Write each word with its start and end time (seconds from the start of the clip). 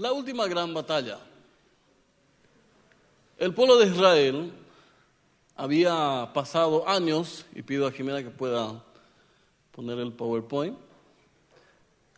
la 0.00 0.12
última 0.12 0.48
gran 0.48 0.72
batalla. 0.72 1.18
El 3.36 3.52
pueblo 3.52 3.76
de 3.76 3.86
Israel 3.86 4.50
había 5.54 6.30
pasado 6.32 6.88
años, 6.88 7.44
y 7.54 7.60
pido 7.60 7.86
a 7.86 7.92
Jimena 7.92 8.22
que 8.22 8.30
pueda 8.30 8.82
poner 9.72 9.98
el 9.98 10.10
PowerPoint, 10.10 10.74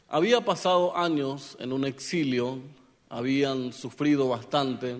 había 0.08 0.40
pasado 0.42 0.96
años 0.96 1.56
en 1.58 1.72
un 1.72 1.84
exilio, 1.84 2.60
habían 3.08 3.72
sufrido 3.72 4.28
bastante, 4.28 4.98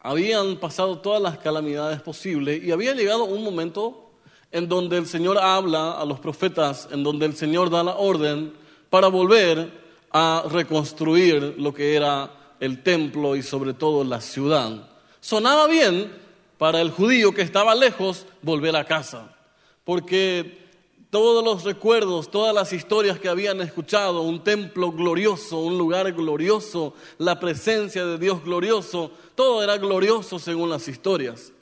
habían 0.00 0.58
pasado 0.58 0.98
todas 0.98 1.22
las 1.22 1.38
calamidades 1.38 2.02
posibles 2.02 2.62
y 2.62 2.70
había 2.70 2.92
llegado 2.92 3.24
un 3.24 3.42
momento 3.42 4.10
en 4.52 4.68
donde 4.68 4.98
el 4.98 5.06
Señor 5.06 5.38
habla 5.38 5.92
a 5.92 6.04
los 6.04 6.20
profetas, 6.20 6.86
en 6.92 7.02
donde 7.02 7.24
el 7.24 7.34
Señor 7.34 7.70
da 7.70 7.82
la 7.82 7.96
orden 7.96 8.52
para 8.90 9.08
volver 9.08 9.87
a 10.10 10.44
reconstruir 10.50 11.54
lo 11.58 11.72
que 11.74 11.94
era 11.94 12.30
el 12.60 12.82
templo 12.82 13.36
y 13.36 13.42
sobre 13.42 13.74
todo 13.74 14.04
la 14.04 14.20
ciudad. 14.20 14.88
Sonaba 15.20 15.66
bien 15.66 16.12
para 16.56 16.80
el 16.80 16.90
judío 16.90 17.32
que 17.32 17.42
estaba 17.42 17.74
lejos 17.74 18.26
volver 18.42 18.74
a 18.76 18.84
casa, 18.84 19.36
porque 19.84 20.66
todos 21.10 21.42
los 21.42 21.64
recuerdos, 21.64 22.30
todas 22.30 22.54
las 22.54 22.72
historias 22.72 23.18
que 23.18 23.28
habían 23.28 23.60
escuchado, 23.60 24.22
un 24.22 24.44
templo 24.44 24.92
glorioso, 24.92 25.60
un 25.60 25.78
lugar 25.78 26.12
glorioso, 26.12 26.94
la 27.18 27.40
presencia 27.40 28.04
de 28.04 28.18
Dios 28.18 28.44
glorioso, 28.44 29.12
todo 29.34 29.62
era 29.62 29.78
glorioso 29.78 30.38
según 30.38 30.68
las 30.68 30.88
historias. 30.88 31.52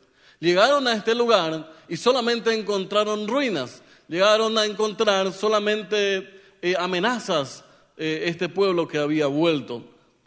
Llegaron 0.41 0.87
a 0.89 0.95
este 0.95 1.15
lugar 1.15 1.73
y 1.89 1.97
solamente 1.97 2.53
encontraron 2.53 3.29
ruinas, 3.29 3.83
llegaron 4.09 4.59
a 4.59 4.65
encontrar 4.65 5.33
solamente 5.33 6.29
eh, 6.61 6.75
amenazas 6.79 7.65
eh, 7.97 8.25
este 8.27 8.49
pueblo 8.49 8.87
que 8.87 8.99
había 8.99 9.27
vuelto. 9.27 9.83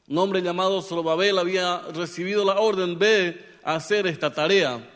Un 0.08 0.18
hombre 0.18 0.42
llamado 0.42 0.82
Zorobabel 0.82 1.38
había 1.38 1.84
recibido 1.94 2.44
la 2.44 2.60
orden 2.60 2.98
de 2.98 3.46
hacer 3.64 4.08
esta 4.08 4.34
tarea. 4.34 4.90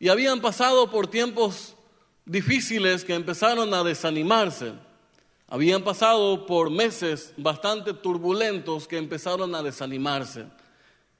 Y 0.00 0.08
habían 0.08 0.40
pasado 0.40 0.90
por 0.90 1.06
tiempos 1.06 1.76
difíciles 2.24 3.04
que 3.04 3.14
empezaron 3.14 3.72
a 3.72 3.84
desanimarse. 3.84 4.72
Habían 5.46 5.84
pasado 5.84 6.46
por 6.46 6.70
meses 6.70 7.32
bastante 7.36 7.94
turbulentos 7.94 8.88
que 8.88 8.98
empezaron 8.98 9.54
a 9.54 9.62
desanimarse. 9.62 10.46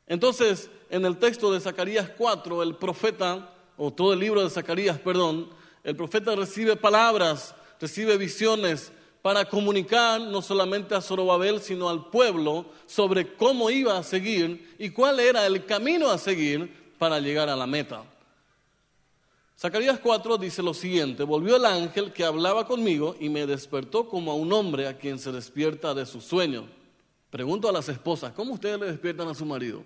Entonces, 0.06 0.70
en 0.90 1.04
el 1.04 1.18
texto 1.18 1.52
de 1.52 1.60
Zacarías 1.60 2.10
4, 2.16 2.62
el 2.62 2.76
profeta, 2.76 3.54
o 3.76 3.92
todo 3.92 4.12
el 4.12 4.18
libro 4.18 4.42
de 4.42 4.50
Zacarías, 4.50 4.98
perdón, 4.98 5.50
el 5.84 5.94
profeta 5.94 6.34
recibe 6.34 6.76
palabras, 6.76 7.54
recibe 7.80 8.16
visiones 8.16 8.90
para 9.24 9.46
comunicar 9.46 10.20
no 10.20 10.42
solamente 10.42 10.94
a 10.94 11.00
Zorobabel, 11.00 11.58
sino 11.58 11.88
al 11.88 12.10
pueblo 12.10 12.66
sobre 12.84 13.34
cómo 13.36 13.70
iba 13.70 13.96
a 13.96 14.02
seguir 14.02 14.76
y 14.78 14.90
cuál 14.90 15.18
era 15.18 15.46
el 15.46 15.64
camino 15.64 16.10
a 16.10 16.18
seguir 16.18 16.92
para 16.98 17.18
llegar 17.18 17.48
a 17.48 17.56
la 17.56 17.66
meta. 17.66 18.04
Zacarías 19.58 19.98
4 19.98 20.36
dice 20.36 20.62
lo 20.62 20.74
siguiente, 20.74 21.22
volvió 21.22 21.56
el 21.56 21.64
ángel 21.64 22.12
que 22.12 22.22
hablaba 22.22 22.66
conmigo 22.66 23.16
y 23.18 23.30
me 23.30 23.46
despertó 23.46 24.10
como 24.10 24.30
a 24.30 24.34
un 24.34 24.52
hombre 24.52 24.86
a 24.86 24.98
quien 24.98 25.18
se 25.18 25.32
despierta 25.32 25.94
de 25.94 26.04
su 26.04 26.20
sueño. 26.20 26.68
Pregunto 27.30 27.66
a 27.66 27.72
las 27.72 27.88
esposas, 27.88 28.34
¿cómo 28.34 28.52
ustedes 28.52 28.78
le 28.78 28.86
despiertan 28.88 29.28
a 29.28 29.34
su 29.34 29.46
marido? 29.46 29.82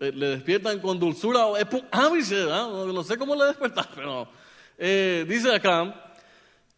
Eh, 0.00 0.10
¿Le 0.12 0.26
despiertan 0.26 0.80
con 0.80 0.98
dulzura 0.98 1.46
o 1.46 1.54
ah, 1.54 2.70
no 2.92 3.04
sé 3.04 3.16
cómo 3.16 3.36
le 3.36 3.44
despertan, 3.44 3.86
pero 3.94 4.39
eh, 4.82 5.26
dice 5.28 5.54
acá, 5.54 6.14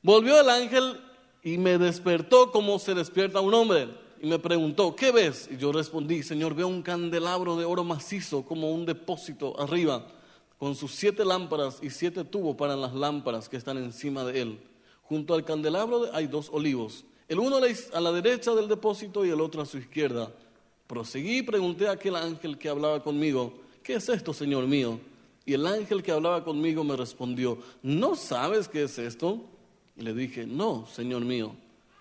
volvió 0.03 0.41
el 0.41 0.51
ángel 0.51 1.01
y 1.41 1.57
me 1.57 1.79
despertó 1.79 2.51
como 2.51 2.81
se 2.81 2.95
despierta 2.95 3.41
un 3.41 3.55
hombre 3.55 3.89
y 4.21 4.27
me 4.27 4.41
preguntó, 4.41 4.97
¿qué 4.97 5.13
ves? 5.13 5.49
Y 5.53 5.57
yo 5.57 5.71
respondí, 5.71 6.25
Señor, 6.25 6.53
veo 6.55 6.67
un 6.67 6.83
candelabro 6.83 7.57
de 7.57 7.65
oro 7.65 7.85
macizo 7.85 8.45
como 8.45 8.73
un 8.73 8.87
depósito 8.87 9.59
arriba, 9.61 10.05
con 10.59 10.75
sus 10.75 10.91
siete 10.91 11.25
lámparas 11.25 11.79
y 11.81 11.91
siete 11.91 12.25
tubos 12.25 12.57
para 12.57 12.75
las 12.75 12.93
lámparas 12.93 13.49
que 13.49 13.57
están 13.57 13.79
encima 13.79 14.25
de 14.25 14.43
él. 14.43 14.61
Junto 15.03 15.35
al 15.35 15.45
candelabro 15.45 16.11
hay 16.13 16.27
dos 16.27 16.51
olivos, 16.53 17.05
el 17.29 17.39
uno 17.39 17.59
a 17.93 18.01
la 18.01 18.11
derecha 18.13 18.53
del 18.53 18.67
depósito 18.67 19.25
y 19.25 19.31
el 19.31 19.41
otro 19.41 19.63
a 19.63 19.67
su 19.67 19.79
izquierda. 19.79 20.33
Proseguí 20.89 21.39
y 21.39 21.43
pregunté 21.43 21.87
a 21.87 21.93
aquel 21.93 22.17
ángel 22.17 22.59
que 22.59 22.69
hablaba 22.69 23.01
conmigo, 23.01 23.55
¿qué 23.85 23.95
es 23.95 24.09
esto, 24.09 24.35
Señor 24.35 24.67
mío? 24.67 24.99
Y 25.45 25.55
el 25.55 25.67
ángel 25.67 26.03
que 26.03 26.13
hablaba 26.13 26.45
conmigo 26.45 26.85
me 26.85 26.97
respondió, 26.97 27.59
¿no 27.83 28.15
sabes 28.15 28.69
qué 28.69 28.85
es 28.85 28.99
esto? 28.99 29.45
Y 29.97 30.03
le 30.03 30.15
dije, 30.15 30.47
no, 30.47 30.87
Señor 30.87 31.25
mío. 31.25 31.55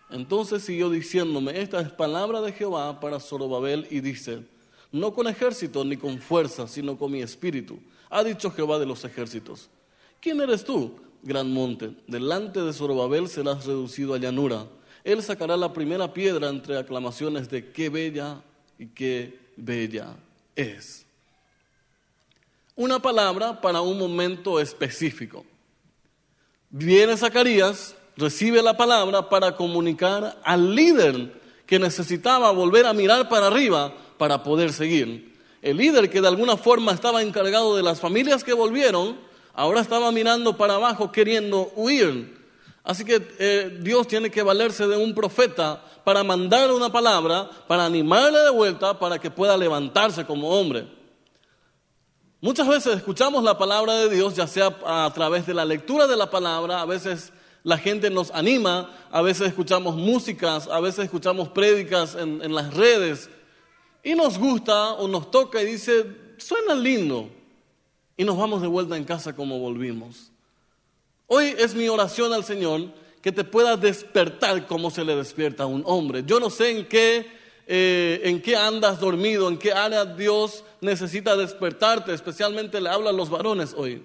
Entonces 0.10 0.64
siguió 0.64 0.90
diciéndome, 0.90 1.60
esta 1.60 1.80
es 1.82 1.90
palabra 1.90 2.42
de 2.42 2.52
Jehová 2.52 3.00
para 3.00 3.20
Zorobabel 3.20 3.88
y 3.90 4.02
dice, 4.02 4.44
no 4.92 5.14
con 5.14 5.28
ejército 5.28 5.86
ni 5.86 5.98
con 5.98 6.20
fuerza, 6.20 6.68
sino 6.68 6.98
con 6.98 7.12
mi 7.12 7.22
espíritu. 7.22 7.80
Ha 8.10 8.24
dicho 8.24 8.52
Jehová 8.52 8.78
de 8.78 8.86
los 8.86 9.06
ejércitos. 9.06 9.70
¿Quién 10.20 10.42
eres 10.42 10.66
tú, 10.66 10.96
gran 11.24 11.52
monte? 11.52 11.92
Delante 12.08 12.62
de 12.62 12.74
Zorobabel 12.74 13.28
serás 13.30 13.66
reducido 13.66 14.14
a 14.14 14.20
llanura. 14.20 14.68
Él 15.04 15.24
sacará 15.24 15.58
la 15.58 15.74
primera 15.74 16.14
piedra 16.14 16.50
entre 16.50 16.78
aclamaciones 16.78 17.50
de 17.50 17.72
qué 17.72 17.90
bella 17.90 18.44
y 18.78 18.88
qué 18.88 19.40
bella 19.56 20.16
es. 20.56 21.06
Una 22.82 22.98
palabra 22.98 23.62
para 23.62 23.82
un 23.82 23.96
momento 24.00 24.60
específico. 24.60 25.46
Viene 26.72 27.16
Zacarías 27.16 27.94
recibe 28.18 28.64
la 28.64 28.76
palabra 28.76 29.30
para 29.30 29.56
comunicar 29.56 30.40
al 30.44 30.74
líder 30.74 31.32
que 31.68 31.78
necesitaba 31.78 32.50
volver 32.50 32.88
a 32.88 32.94
mirar 32.94 33.30
para 33.30 33.46
arriba 33.46 33.94
para 34.18 34.42
poder 34.42 34.74
seguir. 34.74 35.38
El 35.62 35.78
líder 35.78 36.10
que 36.10 36.22
de 36.22 36.28
alguna 36.28 36.58
forma 36.58 36.92
estaba 36.92 37.22
encargado 37.22 37.76
de 37.76 37.84
las 37.84 38.00
familias 38.00 38.44
que 38.44 38.54
volvieron, 38.54 39.16
ahora 39.54 39.80
estaba 39.80 40.12
mirando 40.12 40.58
para 40.58 40.74
abajo 40.74 41.12
queriendo 41.12 41.72
huir. 41.76 42.36
Así 42.84 43.06
que 43.06 43.22
eh, 43.38 43.78
Dios 43.80 44.08
tiene 44.08 44.32
que 44.32 44.42
valerse 44.42 44.88
de 44.88 44.98
un 44.98 45.14
profeta 45.14 45.86
para 46.04 46.24
mandarle 46.24 46.74
una 46.74 46.92
palabra, 46.92 47.48
para 47.68 47.86
animarle 47.86 48.40
de 48.40 48.50
vuelta, 48.50 48.98
para 48.98 49.20
que 49.20 49.30
pueda 49.30 49.56
levantarse 49.56 50.26
como 50.26 50.50
hombre. 50.50 51.01
Muchas 52.44 52.68
veces 52.68 52.98
escuchamos 52.98 53.44
la 53.44 53.56
palabra 53.56 53.94
de 53.98 54.10
Dios, 54.10 54.36
ya 54.36 54.48
sea 54.48 54.76
a 54.84 55.12
través 55.14 55.46
de 55.46 55.54
la 55.54 55.64
lectura 55.64 56.08
de 56.08 56.18
la 56.18 56.32
palabra, 56.32 56.82
a 56.82 56.86
veces 56.86 57.32
la 57.64 57.78
gente 57.78 58.10
nos 58.10 58.32
anima, 58.32 58.90
a 59.12 59.22
veces 59.22 59.50
escuchamos 59.50 59.96
músicas, 59.96 60.68
a 60.68 60.80
veces 60.80 61.06
escuchamos 61.06 61.50
prédicas 61.50 62.16
en, 62.16 62.56
las 62.56 62.74
redes 62.74 63.30
y 64.04 64.16
nos 64.16 64.40
gusta 64.40 64.94
o 64.94 65.08
nos 65.08 65.30
toca 65.30 65.62
y 65.62 65.68
dice, 65.68 66.04
suena 66.40 66.74
lindo 66.74 67.30
y 68.18 68.24
nos 68.24 68.36
vamos 68.36 68.64
de 68.64 68.68
vuelta 68.68 68.98
en 68.98 69.04
casa 69.04 69.36
como 69.36 69.60
volvimos. 69.60 70.32
Hoy 71.28 71.54
es 71.60 71.76
mi 71.76 71.88
oración 71.90 72.34
al 72.34 72.44
Señor 72.44 72.88
que 73.22 73.32
te 73.32 73.44
pueda 73.44 73.78
despertar 73.78 74.66
como 74.66 74.90
se 74.90 75.06
le 75.06 75.16
despierta 75.16 75.64
a 75.64 75.68
un 75.68 75.84
hombre. 75.86 76.24
Yo 76.26 76.40
no 76.40 76.50
sé 76.50 76.72
en 76.72 76.88
qué, 76.88 77.41
eh, 77.68 78.22
en 78.24 78.42
qué 78.42 78.56
andas 78.56 79.00
dormido, 79.00 79.48
en 79.48 79.58
qué 79.58 79.72
área 79.72 80.06
Dios 80.06 80.64
necesita 80.82 81.36
despertarte, 81.36 82.14
especialmente 82.14 82.82
le 82.82 82.90
habla 82.90 83.12
a 83.12 83.14
los 83.14 83.30
varones 83.30 83.74
hoy. 83.78 84.04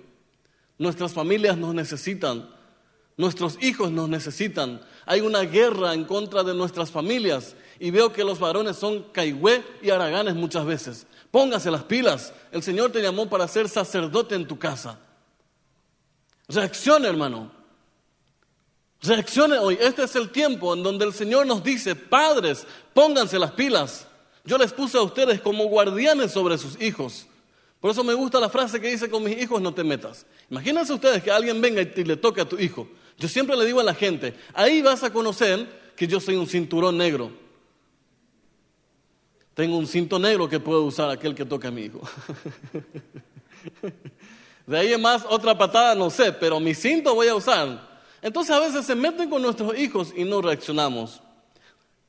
Nuestras 0.78 1.12
familias 1.12 1.56
nos 1.56 1.74
necesitan. 1.74 2.48
Nuestros 3.16 3.56
hijos 3.62 3.90
nos 3.90 4.08
necesitan. 4.08 4.80
Hay 5.06 5.20
una 5.20 5.40
guerra 5.40 5.94
en 5.94 6.04
contra 6.04 6.42
de 6.42 6.54
nuestras 6.54 6.90
familias 6.90 7.56
y 7.80 7.90
veo 7.90 8.12
que 8.12 8.24
los 8.24 8.38
varones 8.38 8.76
son 8.76 9.04
caigüe 9.04 9.64
y 9.80 9.90
araganes 9.90 10.34
muchas 10.34 10.66
veces. 10.66 11.06
Póngase 11.30 11.70
las 11.70 11.84
pilas. 11.84 12.34
El 12.52 12.62
Señor 12.62 12.92
te 12.92 13.00
llamó 13.00 13.28
para 13.28 13.48
ser 13.48 13.68
sacerdote 13.68 14.34
en 14.34 14.46
tu 14.46 14.58
casa. 14.58 14.98
Reaccione, 16.48 17.08
hermano. 17.08 17.55
Reaccione 19.02 19.58
hoy. 19.58 19.78
Este 19.80 20.04
es 20.04 20.16
el 20.16 20.30
tiempo 20.30 20.74
en 20.74 20.82
donde 20.82 21.04
el 21.04 21.12
Señor 21.12 21.46
nos 21.46 21.62
dice, 21.62 21.94
padres, 21.94 22.66
pónganse 22.94 23.38
las 23.38 23.52
pilas. 23.52 24.06
Yo 24.44 24.58
les 24.58 24.72
puse 24.72 24.96
a 24.96 25.02
ustedes 25.02 25.40
como 25.40 25.66
guardianes 25.66 26.32
sobre 26.32 26.56
sus 26.58 26.80
hijos. 26.80 27.26
Por 27.80 27.90
eso 27.90 28.02
me 28.02 28.14
gusta 28.14 28.40
la 28.40 28.48
frase 28.48 28.80
que 28.80 28.88
dice, 28.88 29.10
con 29.10 29.22
mis 29.22 29.40
hijos 29.40 29.60
no 29.60 29.74
te 29.74 29.84
metas. 29.84 30.26
Imagínense 30.50 30.92
ustedes 30.92 31.22
que 31.22 31.30
alguien 31.30 31.60
venga 31.60 31.82
y 31.82 32.04
le 32.04 32.16
toque 32.16 32.40
a 32.40 32.48
tu 32.48 32.58
hijo. 32.58 32.88
Yo 33.18 33.28
siempre 33.28 33.56
le 33.56 33.64
digo 33.64 33.80
a 33.80 33.84
la 33.84 33.94
gente, 33.94 34.34
ahí 34.54 34.82
vas 34.82 35.02
a 35.02 35.12
conocer 35.12 35.92
que 35.96 36.06
yo 36.06 36.20
soy 36.20 36.36
un 36.36 36.46
cinturón 36.46 36.96
negro. 36.96 37.30
Tengo 39.54 39.78
un 39.78 39.86
cinto 39.86 40.18
negro 40.18 40.48
que 40.48 40.60
puedo 40.60 40.82
usar 40.82 41.10
aquel 41.10 41.34
que 41.34 41.44
toque 41.44 41.66
a 41.66 41.70
mi 41.70 41.82
hijo. 41.82 42.00
De 44.66 44.78
ahí 44.78 44.92
en 44.92 45.00
más, 45.00 45.24
otra 45.28 45.56
patada, 45.56 45.94
no 45.94 46.10
sé, 46.10 46.32
pero 46.32 46.60
mi 46.60 46.74
cinto 46.74 47.14
voy 47.14 47.28
a 47.28 47.34
usar. 47.34 47.95
Entonces 48.26 48.56
a 48.56 48.58
veces 48.58 48.84
se 48.84 48.96
meten 48.96 49.30
con 49.30 49.40
nuestros 49.40 49.78
hijos 49.78 50.12
y 50.16 50.24
no 50.24 50.42
reaccionamos. 50.42 51.22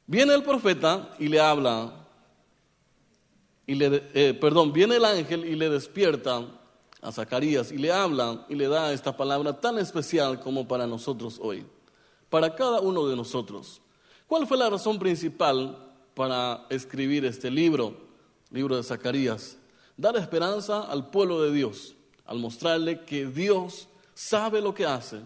Viene 0.08 0.34
el 0.34 0.42
profeta 0.42 1.14
y 1.20 1.28
le 1.28 1.40
habla, 1.40 1.94
y 3.68 3.76
le, 3.76 4.04
eh, 4.16 4.34
perdón, 4.34 4.74
viene 4.74 4.96
el 4.96 5.06
ángel 5.06 5.46
y 5.46 5.56
le 5.56 5.70
despierta 5.70 6.44
a 7.04 7.12
Zacarías 7.12 7.72
y 7.72 7.78
le 7.78 7.92
habla 7.92 8.48
y 8.50 8.56
le 8.56 8.68
da 8.68 8.94
esta 8.94 9.16
palabra 9.16 9.62
tan 9.62 9.78
especial 9.78 10.40
como 10.40 10.68
para 10.68 10.88
nosotros 10.88 11.38
hoy, 11.40 11.64
para 12.32 12.56
cada 12.56 12.82
uno 12.82 13.08
de 13.08 13.16
nosotros. 13.16 13.80
¿Cuál 14.26 14.48
fue 14.48 14.58
la 14.58 14.72
razón 14.72 14.98
principal 14.98 15.78
para 16.16 16.66
escribir 16.72 17.26
este 17.26 17.52
libro, 17.52 17.96
libro 18.50 18.76
de 18.76 18.82
Zacarías? 18.82 19.60
Dar 19.96 20.18
esperanza 20.18 20.82
al 20.82 21.12
pueblo 21.12 21.44
de 21.44 21.52
Dios, 21.52 21.94
al 22.26 22.40
mostrarle 22.40 23.02
que 23.02 23.28
Dios 23.28 23.88
sabe 24.16 24.62
lo 24.62 24.74
que 24.74 24.88
hace 24.88 25.22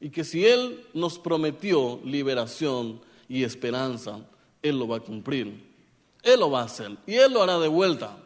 y 0.00 0.10
que 0.10 0.24
si 0.24 0.46
Él 0.46 0.86
nos 0.94 1.18
prometió 1.18 2.00
liberación 2.04 3.00
y 3.28 3.44
esperanza, 3.44 4.20
Él 4.62 4.78
lo 4.78 4.88
va 4.88 4.98
a 4.98 5.00
cumplir. 5.00 5.66
Él 6.22 6.40
lo 6.40 6.50
va 6.50 6.62
a 6.62 6.64
hacer 6.64 6.96
y 7.06 7.14
Él 7.14 7.32
lo 7.32 7.42
hará 7.42 7.58
de 7.58 7.68
vuelta. 7.68 8.16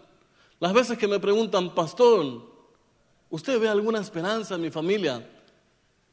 Las 0.61 0.73
veces 0.73 0.99
que 0.99 1.09
me 1.09 1.19
preguntan, 1.19 1.75
pastor, 1.75 2.43
¿usted 3.31 3.59
ve 3.59 3.69
alguna 3.69 4.01
esperanza 4.01 4.55
en 4.55 4.63
mi 4.63 4.71
familia? 4.71 5.27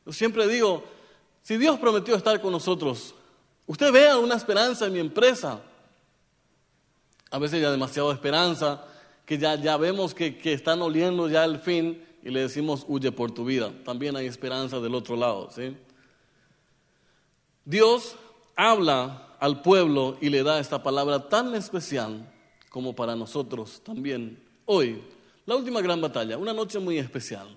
Yo 0.06 0.12
siempre 0.12 0.48
digo, 0.48 0.84
si 1.44 1.58
Dios 1.58 1.80
prometió 1.80 2.16
estar 2.16 2.42
con 2.42 2.52
nosotros, 2.52 3.14
¿usted 3.68 3.92
ve 3.92 4.08
alguna 4.08 4.36
esperanza 4.36 4.88
en 4.88 4.94
mi 4.94 5.00
empresa? 5.00 5.62
A 7.32 7.38
veces 7.38 7.62
ya 7.62 7.70
demasiada 7.70 8.14
esperanza, 8.14 8.84
que 9.26 9.38
ya, 9.38 9.56
ya 9.56 9.78
vemos 9.78 10.16
que, 10.16 10.38
que 10.38 10.54
están 10.54 10.82
oliendo 10.82 11.30
ya 11.30 11.46
el 11.46 11.60
fin 11.60 12.04
y 12.30 12.32
le 12.32 12.42
decimos, 12.42 12.86
huye 12.88 13.12
por 13.12 13.32
tu 13.32 13.44
vida. 13.44 13.74
También 13.84 14.16
hay 14.16 14.28
esperanza 14.28 14.80
del 14.80 14.94
otro 14.94 15.16
lado. 15.16 15.50
¿sí? 15.50 15.76
Dios 17.66 18.16
habla 18.56 19.36
al 19.40 19.64
pueblo 19.64 20.16
y 20.22 20.30
le 20.30 20.44
da 20.44 20.60
esta 20.60 20.84
palabra 20.84 21.28
tan 21.28 21.56
especial 21.56 22.32
como 22.70 22.96
para 22.96 23.16
nosotros 23.16 23.82
también 23.84 24.40
hoy. 24.66 25.02
La 25.48 25.56
última 25.56 25.82
gran 25.82 26.00
batalla, 26.00 26.38
una 26.38 26.54
noche 26.54 26.78
muy 26.78 27.00
especial. 27.00 27.48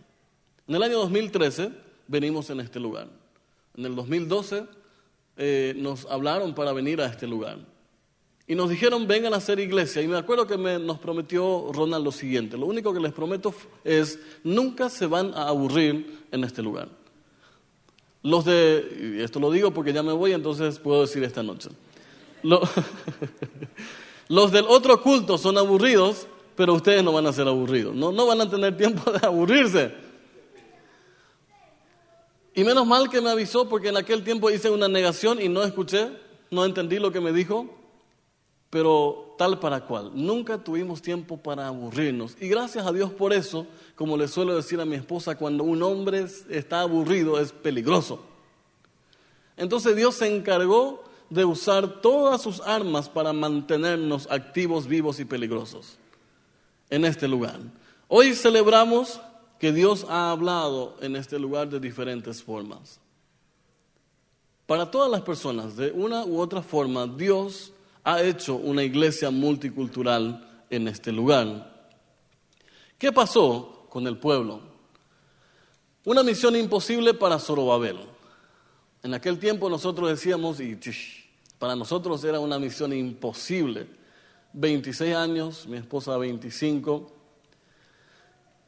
En 0.66 0.74
el 0.74 0.82
año 0.82 1.00
2013 1.00 1.70
venimos 2.08 2.48
en 2.48 2.60
este 2.60 2.80
lugar. 2.80 3.08
En 3.76 3.84
el 3.84 3.94
2012 3.94 4.64
eh, 5.36 5.74
nos 5.76 6.06
hablaron 6.06 6.54
para 6.54 6.72
venir 6.72 7.02
a 7.02 7.06
este 7.06 7.26
lugar. 7.26 7.58
Y 8.52 8.54
nos 8.54 8.68
dijeron, 8.68 9.06
vengan 9.06 9.32
a 9.32 9.38
hacer 9.38 9.58
iglesia. 9.60 10.02
Y 10.02 10.08
me 10.08 10.18
acuerdo 10.18 10.46
que 10.46 10.58
nos 10.58 10.98
prometió 10.98 11.70
Ronald 11.72 12.04
lo 12.04 12.12
siguiente. 12.12 12.58
Lo 12.58 12.66
único 12.66 12.92
que 12.92 13.00
les 13.00 13.10
prometo 13.10 13.54
es, 13.82 14.18
nunca 14.44 14.90
se 14.90 15.06
van 15.06 15.32
a 15.32 15.48
aburrir 15.48 16.26
en 16.30 16.44
este 16.44 16.60
lugar. 16.60 16.90
Los 18.22 18.44
de, 18.44 19.16
y 19.16 19.22
esto 19.22 19.40
lo 19.40 19.50
digo 19.50 19.70
porque 19.70 19.94
ya 19.94 20.02
me 20.02 20.12
voy, 20.12 20.32
entonces 20.32 20.78
puedo 20.78 21.00
decir 21.00 21.24
esta 21.24 21.42
noche. 21.42 21.70
Los, 24.28 24.52
del 24.52 24.66
otro 24.68 25.00
culto 25.00 25.38
son 25.38 25.56
aburridos, 25.56 26.26
pero 26.54 26.74
ustedes 26.74 27.02
no 27.02 27.12
van 27.12 27.26
a 27.26 27.32
ser 27.32 27.48
aburridos. 27.48 27.94
No, 27.94 28.12
no 28.12 28.26
van 28.26 28.42
a 28.42 28.50
tener 28.50 28.76
tiempo 28.76 29.12
de 29.12 29.26
aburrirse. 29.26 29.94
Y 32.54 32.64
menos 32.64 32.86
mal 32.86 33.08
que 33.08 33.22
me 33.22 33.30
avisó 33.30 33.66
porque 33.66 33.88
en 33.88 33.96
aquel 33.96 34.22
tiempo 34.22 34.50
hice 34.50 34.68
una 34.68 34.88
negación 34.88 35.40
y 35.40 35.48
no 35.48 35.62
escuché, 35.62 36.10
no 36.50 36.66
entendí 36.66 36.98
lo 36.98 37.10
que 37.12 37.20
me 37.22 37.32
dijo, 37.32 37.78
pero 38.72 39.34
tal 39.36 39.58
para 39.58 39.84
cual. 39.84 40.12
Nunca 40.14 40.56
tuvimos 40.56 41.02
tiempo 41.02 41.36
para 41.36 41.66
aburrirnos. 41.66 42.38
Y 42.40 42.48
gracias 42.48 42.86
a 42.86 42.90
Dios 42.90 43.10
por 43.10 43.34
eso, 43.34 43.66
como 43.94 44.16
le 44.16 44.26
suelo 44.28 44.56
decir 44.56 44.80
a 44.80 44.86
mi 44.86 44.96
esposa, 44.96 45.36
cuando 45.36 45.62
un 45.62 45.82
hombre 45.82 46.24
está 46.48 46.80
aburrido 46.80 47.38
es 47.38 47.52
peligroso. 47.52 48.24
Entonces 49.58 49.94
Dios 49.94 50.14
se 50.14 50.34
encargó 50.34 51.04
de 51.28 51.44
usar 51.44 52.00
todas 52.00 52.40
sus 52.40 52.62
armas 52.62 53.10
para 53.10 53.34
mantenernos 53.34 54.26
activos, 54.30 54.86
vivos 54.86 55.20
y 55.20 55.26
peligrosos 55.26 55.98
en 56.88 57.04
este 57.04 57.28
lugar. 57.28 57.60
Hoy 58.08 58.32
celebramos 58.34 59.20
que 59.58 59.70
Dios 59.70 60.06
ha 60.08 60.30
hablado 60.30 60.96
en 61.02 61.14
este 61.16 61.38
lugar 61.38 61.68
de 61.68 61.78
diferentes 61.78 62.42
formas. 62.42 63.00
Para 64.64 64.90
todas 64.90 65.10
las 65.10 65.20
personas, 65.20 65.76
de 65.76 65.90
una 65.90 66.24
u 66.24 66.40
otra 66.40 66.62
forma, 66.62 67.06
Dios 67.06 67.71
ha 68.04 68.22
hecho 68.22 68.56
una 68.56 68.82
iglesia 68.82 69.30
multicultural 69.30 70.64
en 70.70 70.88
este 70.88 71.12
lugar. 71.12 71.88
¿Qué 72.98 73.12
pasó 73.12 73.86
con 73.88 74.06
el 74.06 74.18
pueblo? 74.18 74.60
Una 76.04 76.22
misión 76.22 76.56
imposible 76.56 77.14
para 77.14 77.38
Zorobabel. 77.38 77.98
En 79.02 79.14
aquel 79.14 79.38
tiempo 79.38 79.68
nosotros 79.68 80.08
decíamos, 80.08 80.60
y 80.60 80.78
para 81.58 81.76
nosotros 81.76 82.22
era 82.24 82.40
una 82.40 82.58
misión 82.58 82.92
imposible. 82.92 83.86
26 84.52 85.14
años, 85.14 85.66
mi 85.66 85.76
esposa 85.76 86.16
25. 86.16 87.12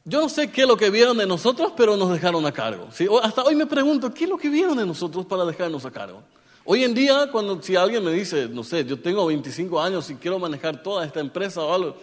Yo 0.05 0.21
no 0.21 0.29
sé 0.29 0.51
qué 0.51 0.61
es 0.61 0.67
lo 0.67 0.77
que 0.77 0.89
vieron 0.89 1.17
de 1.17 1.25
nosotros, 1.25 1.73
pero 1.75 1.97
nos 1.97 2.11
dejaron 2.11 2.45
a 2.45 2.51
cargo. 2.51 2.87
Hasta 3.21 3.43
hoy 3.43 3.55
me 3.55 3.65
pregunto, 3.65 4.13
¿qué 4.13 4.25
es 4.25 4.29
lo 4.29 4.37
que 4.37 4.49
vieron 4.49 4.77
de 4.77 4.85
nosotros 4.85 5.25
para 5.25 5.43
dejarnos 5.45 5.83
a 5.85 5.91
cargo? 5.91 6.23
Hoy 6.67 6.83
en 6.83 6.95
día, 6.95 7.29
cuando 7.31 7.61
si 7.61 7.75
alguien 7.75 8.03
me 8.03 8.11
dice, 8.11 8.49
no 8.49 8.63
sé, 8.63 8.83
yo 8.85 8.99
tengo 8.99 9.23
25 9.27 9.79
años 9.79 10.09
y 10.09 10.15
quiero 10.15 10.39
manejar 10.39 10.81
toda 10.81 11.05
esta 11.05 11.19
empresa 11.19 11.61
o 11.61 11.71
algo, 11.71 11.95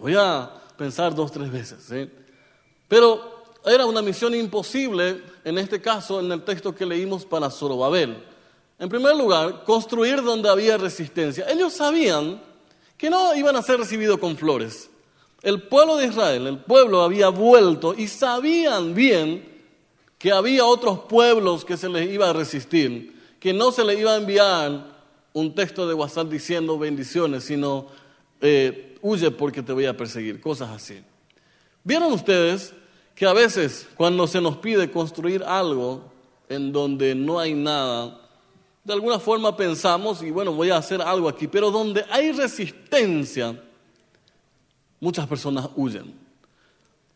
voy 0.00 0.14
a 0.18 0.50
pensar 0.78 1.14
dos, 1.14 1.30
tres 1.30 1.52
veces. 1.52 2.08
Pero 2.88 3.44
era 3.62 3.84
una 3.84 4.00
misión 4.00 4.34
imposible, 4.34 5.20
en 5.44 5.58
este 5.58 5.82
caso, 5.82 6.18
en 6.20 6.32
el 6.32 6.42
texto 6.44 6.74
que 6.74 6.86
leímos 6.86 7.26
para 7.26 7.50
Zorobabel. 7.50 8.24
En 8.78 8.88
primer 8.88 9.16
lugar, 9.16 9.64
construir 9.64 10.22
donde 10.22 10.48
había 10.48 10.78
resistencia. 10.78 11.46
Ellos 11.50 11.74
sabían 11.74 12.40
que 12.96 13.10
no 13.10 13.34
iban 13.34 13.54
a 13.54 13.62
ser 13.62 13.78
recibidos 13.78 14.16
con 14.16 14.34
flores. 14.38 14.88
El 15.42 15.60
pueblo 15.60 15.98
de 15.98 16.06
Israel, 16.06 16.46
el 16.46 16.58
pueblo 16.58 17.02
había 17.02 17.28
vuelto 17.28 17.92
y 17.94 18.08
sabían 18.08 18.94
bien 18.94 19.46
que 20.16 20.32
había 20.32 20.64
otros 20.64 21.00
pueblos 21.00 21.66
que 21.66 21.76
se 21.76 21.90
les 21.90 22.10
iba 22.10 22.30
a 22.30 22.32
resistir 22.32 23.13
que 23.44 23.52
no 23.52 23.70
se 23.72 23.84
le 23.84 24.00
iba 24.00 24.14
a 24.14 24.16
enviar 24.16 24.86
un 25.34 25.54
texto 25.54 25.86
de 25.86 25.92
WhatsApp 25.92 26.30
diciendo 26.30 26.78
bendiciones, 26.78 27.44
sino 27.44 27.88
eh, 28.40 28.96
huye 29.02 29.30
porque 29.30 29.62
te 29.62 29.74
voy 29.74 29.84
a 29.84 29.94
perseguir, 29.94 30.40
cosas 30.40 30.70
así. 30.70 31.02
¿Vieron 31.82 32.10
ustedes 32.14 32.72
que 33.14 33.26
a 33.26 33.34
veces 33.34 33.86
cuando 33.96 34.26
se 34.26 34.40
nos 34.40 34.56
pide 34.56 34.90
construir 34.90 35.42
algo 35.42 36.10
en 36.48 36.72
donde 36.72 37.14
no 37.14 37.38
hay 37.38 37.52
nada, 37.52 38.18
de 38.82 38.94
alguna 38.94 39.18
forma 39.18 39.54
pensamos, 39.54 40.22
y 40.22 40.30
bueno, 40.30 40.54
voy 40.54 40.70
a 40.70 40.78
hacer 40.78 41.02
algo 41.02 41.28
aquí, 41.28 41.46
pero 41.46 41.70
donde 41.70 42.02
hay 42.10 42.32
resistencia, 42.32 43.62
muchas 45.00 45.26
personas 45.26 45.68
huyen. 45.76 46.14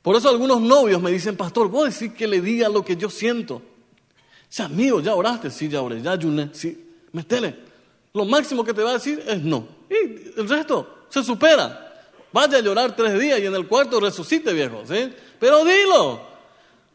Por 0.02 0.14
eso 0.14 0.28
algunos 0.28 0.60
novios 0.60 1.00
me 1.00 1.10
dicen, 1.10 1.38
pastor, 1.38 1.70
¿vos 1.70 1.86
decir 1.86 2.12
que 2.12 2.26
le 2.26 2.42
diga 2.42 2.68
lo 2.68 2.84
que 2.84 2.96
yo 2.96 3.08
siento? 3.08 3.62
Sea, 4.48 4.66
amigo, 4.66 5.00
¿ya 5.00 5.14
oraste? 5.14 5.50
Sí, 5.50 5.68
ya 5.68 5.82
oré, 5.82 6.00
ya 6.00 6.12
ayuné, 6.12 6.50
sí, 6.52 6.86
metele. 7.12 7.56
Lo 8.14 8.24
máximo 8.24 8.64
que 8.64 8.72
te 8.74 8.82
va 8.82 8.90
a 8.90 8.94
decir 8.94 9.22
es 9.26 9.42
no. 9.42 9.68
Y 9.90 10.40
el 10.40 10.48
resto 10.48 11.04
se 11.08 11.22
supera. 11.22 11.84
Vaya 12.32 12.58
a 12.58 12.60
llorar 12.60 12.94
tres 12.94 13.18
días 13.18 13.40
y 13.40 13.46
en 13.46 13.54
el 13.54 13.66
cuarto 13.66 14.00
resucite, 14.00 14.52
viejo, 14.52 14.82
¿sí? 14.86 15.12
Pero 15.38 15.64
dilo. 15.64 16.20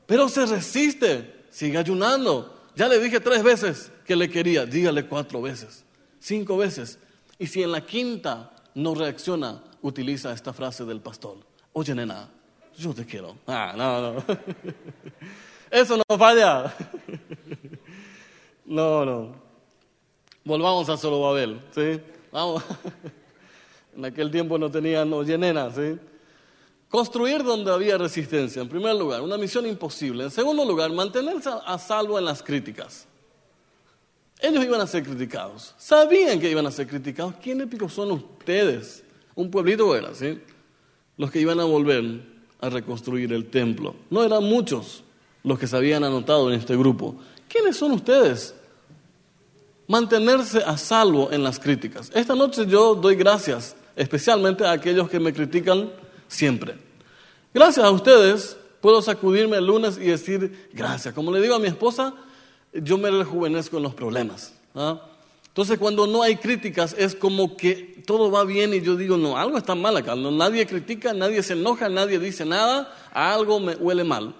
Pero 0.05 0.29
se 0.29 0.45
resiste, 0.45 1.45
sigue 1.49 1.77
ayunando. 1.77 2.61
Ya 2.75 2.87
le 2.87 2.99
dije 2.99 3.19
tres 3.19 3.43
veces 3.43 3.91
que 4.05 4.15
le 4.15 4.29
quería, 4.29 4.65
dígale 4.65 5.05
cuatro 5.05 5.41
veces, 5.41 5.83
cinco 6.19 6.57
veces. 6.57 6.99
Y 7.39 7.47
si 7.47 7.63
en 7.63 7.71
la 7.71 7.85
quinta 7.85 8.51
no 8.75 8.95
reacciona, 8.95 9.63
utiliza 9.81 10.33
esta 10.33 10.53
frase 10.53 10.83
del 10.85 10.99
pastor. 10.99 11.37
Oye, 11.73 11.93
nena, 11.95 12.29
yo 12.77 12.93
te 12.93 13.05
quiero. 13.05 13.37
Ah, 13.47 13.73
no, 13.75 14.13
no. 14.13 14.25
Eso 15.73 15.97
no 15.97 16.17
falla. 16.19 16.71
No, 18.63 19.03
no. 19.03 19.35
Volvamos 20.45 20.87
a 20.87 20.95
Zorobabel, 20.95 21.59
¿sí? 21.73 21.99
Vamos. 22.31 22.63
En 23.95 24.05
aquel 24.05 24.31
tiempo 24.31 24.57
no 24.57 24.71
tenían 24.71 25.11
llenenas, 25.23 25.75
¿sí? 25.75 25.99
Construir 26.89 27.43
donde 27.43 27.71
había 27.71 27.95
resistencia, 27.95 28.59
en 28.59 28.67
primer 28.67 28.95
lugar, 28.95 29.21
una 29.21 29.37
misión 29.37 29.67
imposible. 29.67 30.23
En 30.23 30.31
segundo 30.31 30.65
lugar, 30.65 30.91
mantenerse 30.91 31.51
a 31.63 31.77
salvo 31.77 32.17
en 32.17 32.25
las 32.25 32.41
críticas. 32.41 33.05
Ellos 34.39 34.63
iban 34.63 34.81
a 34.81 34.87
ser 34.87 35.03
criticados. 35.03 35.75
Sabían 35.77 36.39
que 36.39 36.49
iban 36.49 36.65
a 36.65 36.71
ser 36.71 36.87
criticados. 36.87 37.35
¿Quién 37.41 37.61
épico 37.61 37.87
son 37.87 38.11
ustedes? 38.13 39.03
Un 39.35 39.51
pueblito 39.51 39.95
era, 39.95 40.15
¿sí? 40.15 40.41
Los 41.17 41.29
que 41.29 41.39
iban 41.39 41.59
a 41.59 41.65
volver 41.65 42.21
a 42.61 42.69
reconstruir 42.69 43.31
el 43.31 43.51
templo. 43.51 43.93
No 44.09 44.23
eran 44.23 44.43
muchos 44.43 45.03
los 45.43 45.59
que 45.59 45.67
se 45.67 45.75
habían 45.75 46.03
anotado 46.03 46.51
en 46.51 46.59
este 46.59 46.75
grupo. 46.75 47.15
¿Quiénes 47.47 47.77
son 47.77 47.91
ustedes? 47.91 48.55
Mantenerse 49.87 50.63
a 50.63 50.77
salvo 50.77 51.31
en 51.31 51.43
las 51.43 51.59
críticas. 51.59 52.09
Esta 52.13 52.35
noche 52.35 52.65
yo 52.65 52.95
doy 52.95 53.15
gracias 53.15 53.75
especialmente 53.95 54.65
a 54.65 54.71
aquellos 54.71 55.09
que 55.09 55.19
me 55.19 55.33
critican 55.33 55.91
siempre. 56.27 56.75
Gracias 57.53 57.85
a 57.85 57.91
ustedes 57.91 58.57
puedo 58.81 59.01
sacudirme 59.01 59.57
el 59.57 59.67
lunes 59.67 59.97
y 59.97 60.05
decir 60.05 60.69
gracias. 60.73 61.13
Como 61.13 61.31
le 61.31 61.41
digo 61.41 61.55
a 61.55 61.59
mi 61.59 61.67
esposa, 61.67 62.13
yo 62.73 62.97
me 62.97 63.11
rejuvenezco 63.11 63.77
en 63.77 63.83
los 63.83 63.93
problemas. 63.93 64.53
¿ah? 64.73 65.01
Entonces 65.47 65.77
cuando 65.77 66.07
no 66.07 66.23
hay 66.23 66.37
críticas 66.37 66.95
es 66.97 67.13
como 67.13 67.55
que 67.55 68.01
todo 68.07 68.31
va 68.31 68.45
bien 68.45 68.73
y 68.73 68.81
yo 68.81 68.95
digo, 68.95 69.17
no, 69.17 69.37
algo 69.37 69.57
está 69.57 69.75
mal 69.75 69.95
acá. 69.97 70.15
nadie 70.15 70.65
critica, 70.65 71.13
nadie 71.13 71.43
se 71.43 71.53
enoja, 71.53 71.89
nadie 71.89 72.17
dice 72.17 72.45
nada, 72.45 72.91
algo 73.13 73.59
me 73.59 73.75
huele 73.75 74.05
mal 74.05 74.33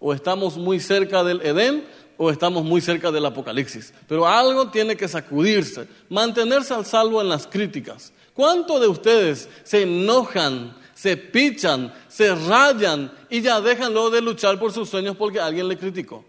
o 0.00 0.12
estamos 0.12 0.56
muy 0.56 0.80
cerca 0.80 1.22
del 1.22 1.40
Edén 1.42 1.86
o 2.16 2.30
estamos 2.30 2.64
muy 2.64 2.80
cerca 2.80 3.10
del 3.10 3.24
apocalipsis, 3.24 3.94
pero 4.08 4.26
algo 4.26 4.70
tiene 4.70 4.96
que 4.96 5.08
sacudirse, 5.08 5.86
mantenerse 6.08 6.74
al 6.74 6.84
salvo 6.84 7.20
en 7.20 7.28
las 7.28 7.46
críticas. 7.46 8.12
¿Cuántos 8.34 8.80
de 8.80 8.88
ustedes 8.88 9.48
se 9.62 9.82
enojan, 9.82 10.76
se 10.94 11.16
pichan, 11.16 11.94
se 12.08 12.34
rayan 12.34 13.12
y 13.28 13.40
ya 13.40 13.60
dejan 13.60 13.92
luego 13.92 14.10
de 14.10 14.20
luchar 14.20 14.58
por 14.58 14.72
sus 14.72 14.88
sueños 14.88 15.16
porque 15.16 15.40
alguien 15.40 15.68
le 15.68 15.78
criticó? 15.78 16.24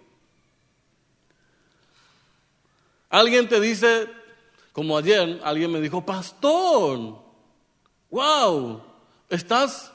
Alguien 3.09 3.49
te 3.49 3.59
dice, 3.59 4.07
como 4.71 4.97
ayer, 4.97 5.41
alguien 5.43 5.71
me 5.71 5.81
dijo, 5.81 6.05
pastor, 6.05 7.15
wow, 8.09 8.81
estás 9.29 9.91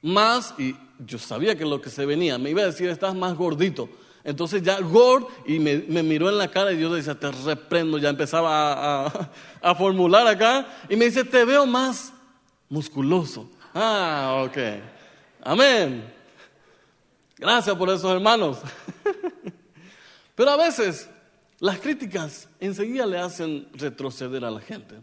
más, 0.00 0.54
y 0.58 0.76
yo 0.98 1.18
sabía 1.18 1.56
que 1.56 1.64
lo 1.64 1.80
que 1.80 1.90
se 1.90 2.06
venía, 2.06 2.38
me 2.38 2.50
iba 2.50 2.62
a 2.62 2.66
decir, 2.66 2.88
estás 2.88 3.14
más 3.14 3.34
gordito. 3.34 3.88
Entonces 4.24 4.62
ya 4.62 4.80
Gord 4.80 5.26
y 5.46 5.58
me, 5.58 6.02
miró 6.02 6.30
en 6.30 6.38
la 6.38 6.50
cara 6.50 6.72
y 6.72 6.80
yo 6.80 6.92
decía, 6.92 7.14
te 7.14 7.30
reprendo, 7.30 7.98
ya 7.98 8.08
empezaba 8.08 9.06
a, 9.06 9.30
a, 9.60 9.74
formular 9.74 10.26
acá 10.26 10.66
y 10.88 10.96
me 10.96 11.04
dice, 11.04 11.24
te 11.24 11.44
veo 11.44 11.66
más 11.66 12.12
musculoso. 12.68 13.50
Ah, 13.74 14.42
ok. 14.46 14.56
Amén. 15.42 16.10
Gracias 17.36 17.76
por 17.76 17.90
esos 17.90 18.10
hermanos. 18.10 18.58
Pero 20.34 20.50
a 20.50 20.56
veces 20.56 21.10
las 21.60 21.78
críticas 21.78 22.48
enseguida 22.60 23.04
le 23.04 23.18
hacen 23.18 23.68
retroceder 23.74 24.44
a 24.44 24.50
la 24.50 24.60
gente. 24.60 24.96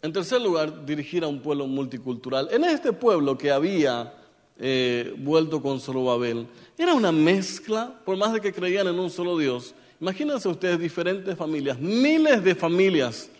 En 0.00 0.12
tercer 0.12 0.40
lugar, 0.40 0.84
dirigir 0.84 1.24
a 1.24 1.28
un 1.28 1.40
pueblo 1.40 1.66
multicultural. 1.66 2.48
En 2.52 2.64
este 2.64 2.92
pueblo 2.92 3.36
que 3.36 3.50
había 3.50 4.14
eh, 4.58 5.14
vuelto 5.18 5.60
con 5.60 5.80
Zorobabel, 5.80 6.46
era 6.78 6.94
una 6.94 7.12
mezcla, 7.12 8.00
por 8.04 8.16
más 8.16 8.32
de 8.32 8.40
que 8.40 8.52
creían 8.52 8.86
en 8.88 8.98
un 8.98 9.10
solo 9.10 9.38
Dios. 9.38 9.74
Imagínense 10.00 10.48
ustedes 10.48 10.78
diferentes 10.78 11.36
familias, 11.36 11.78
miles 11.78 12.42
de 12.42 12.54
familias, 12.54 13.30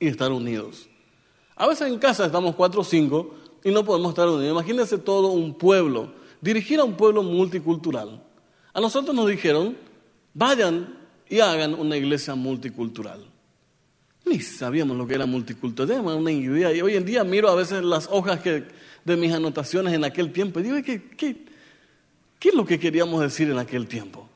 y 0.00 0.08
estar 0.08 0.32
unidos. 0.32 0.88
A 1.54 1.68
veces 1.68 1.86
en 1.86 1.98
casa 1.98 2.24
estamos 2.24 2.56
cuatro 2.56 2.80
o 2.80 2.84
cinco 2.84 3.34
y 3.62 3.70
no 3.70 3.84
podemos 3.84 4.08
estar 4.10 4.26
unidos. 4.26 4.50
Imagínense 4.50 4.98
todo 4.98 5.28
un 5.28 5.54
pueblo, 5.54 6.10
dirigir 6.40 6.80
a 6.80 6.84
un 6.84 6.94
pueblo 6.94 7.22
multicultural. 7.22 8.22
A 8.72 8.80
nosotros 8.80 9.14
nos 9.14 9.28
dijeron, 9.28 9.76
vayan 10.32 10.98
y 11.28 11.40
hagan 11.40 11.74
una 11.74 11.96
iglesia 11.96 12.34
multicultural. 12.34 13.26
Ni 14.24 14.40
sabíamos 14.40 14.96
lo 14.96 15.06
que 15.06 15.14
era 15.14 15.26
multicultural, 15.26 15.88
teníamos 15.88 16.16
una 16.16 16.32
idea. 16.32 16.72
Y 16.72 16.80
hoy 16.80 16.96
en 16.96 17.04
día 17.04 17.22
miro 17.24 17.50
a 17.50 17.54
veces 17.54 17.84
las 17.84 18.08
hojas 18.10 18.40
que, 18.40 18.64
de 19.10 19.16
mis 19.16 19.32
anotaciones 19.32 19.92
en 19.92 20.04
aquel 20.04 20.32
tiempo 20.32 20.60
y 20.60 20.62
digo, 20.62 20.76
¿qué, 20.84 21.10
qué, 21.16 21.44
qué 22.38 22.48
es 22.48 22.54
lo 22.54 22.64
que 22.64 22.78
queríamos 22.78 23.20
decir 23.20 23.50
en 23.50 23.58
aquel 23.58 23.88
tiempo? 23.88 24.28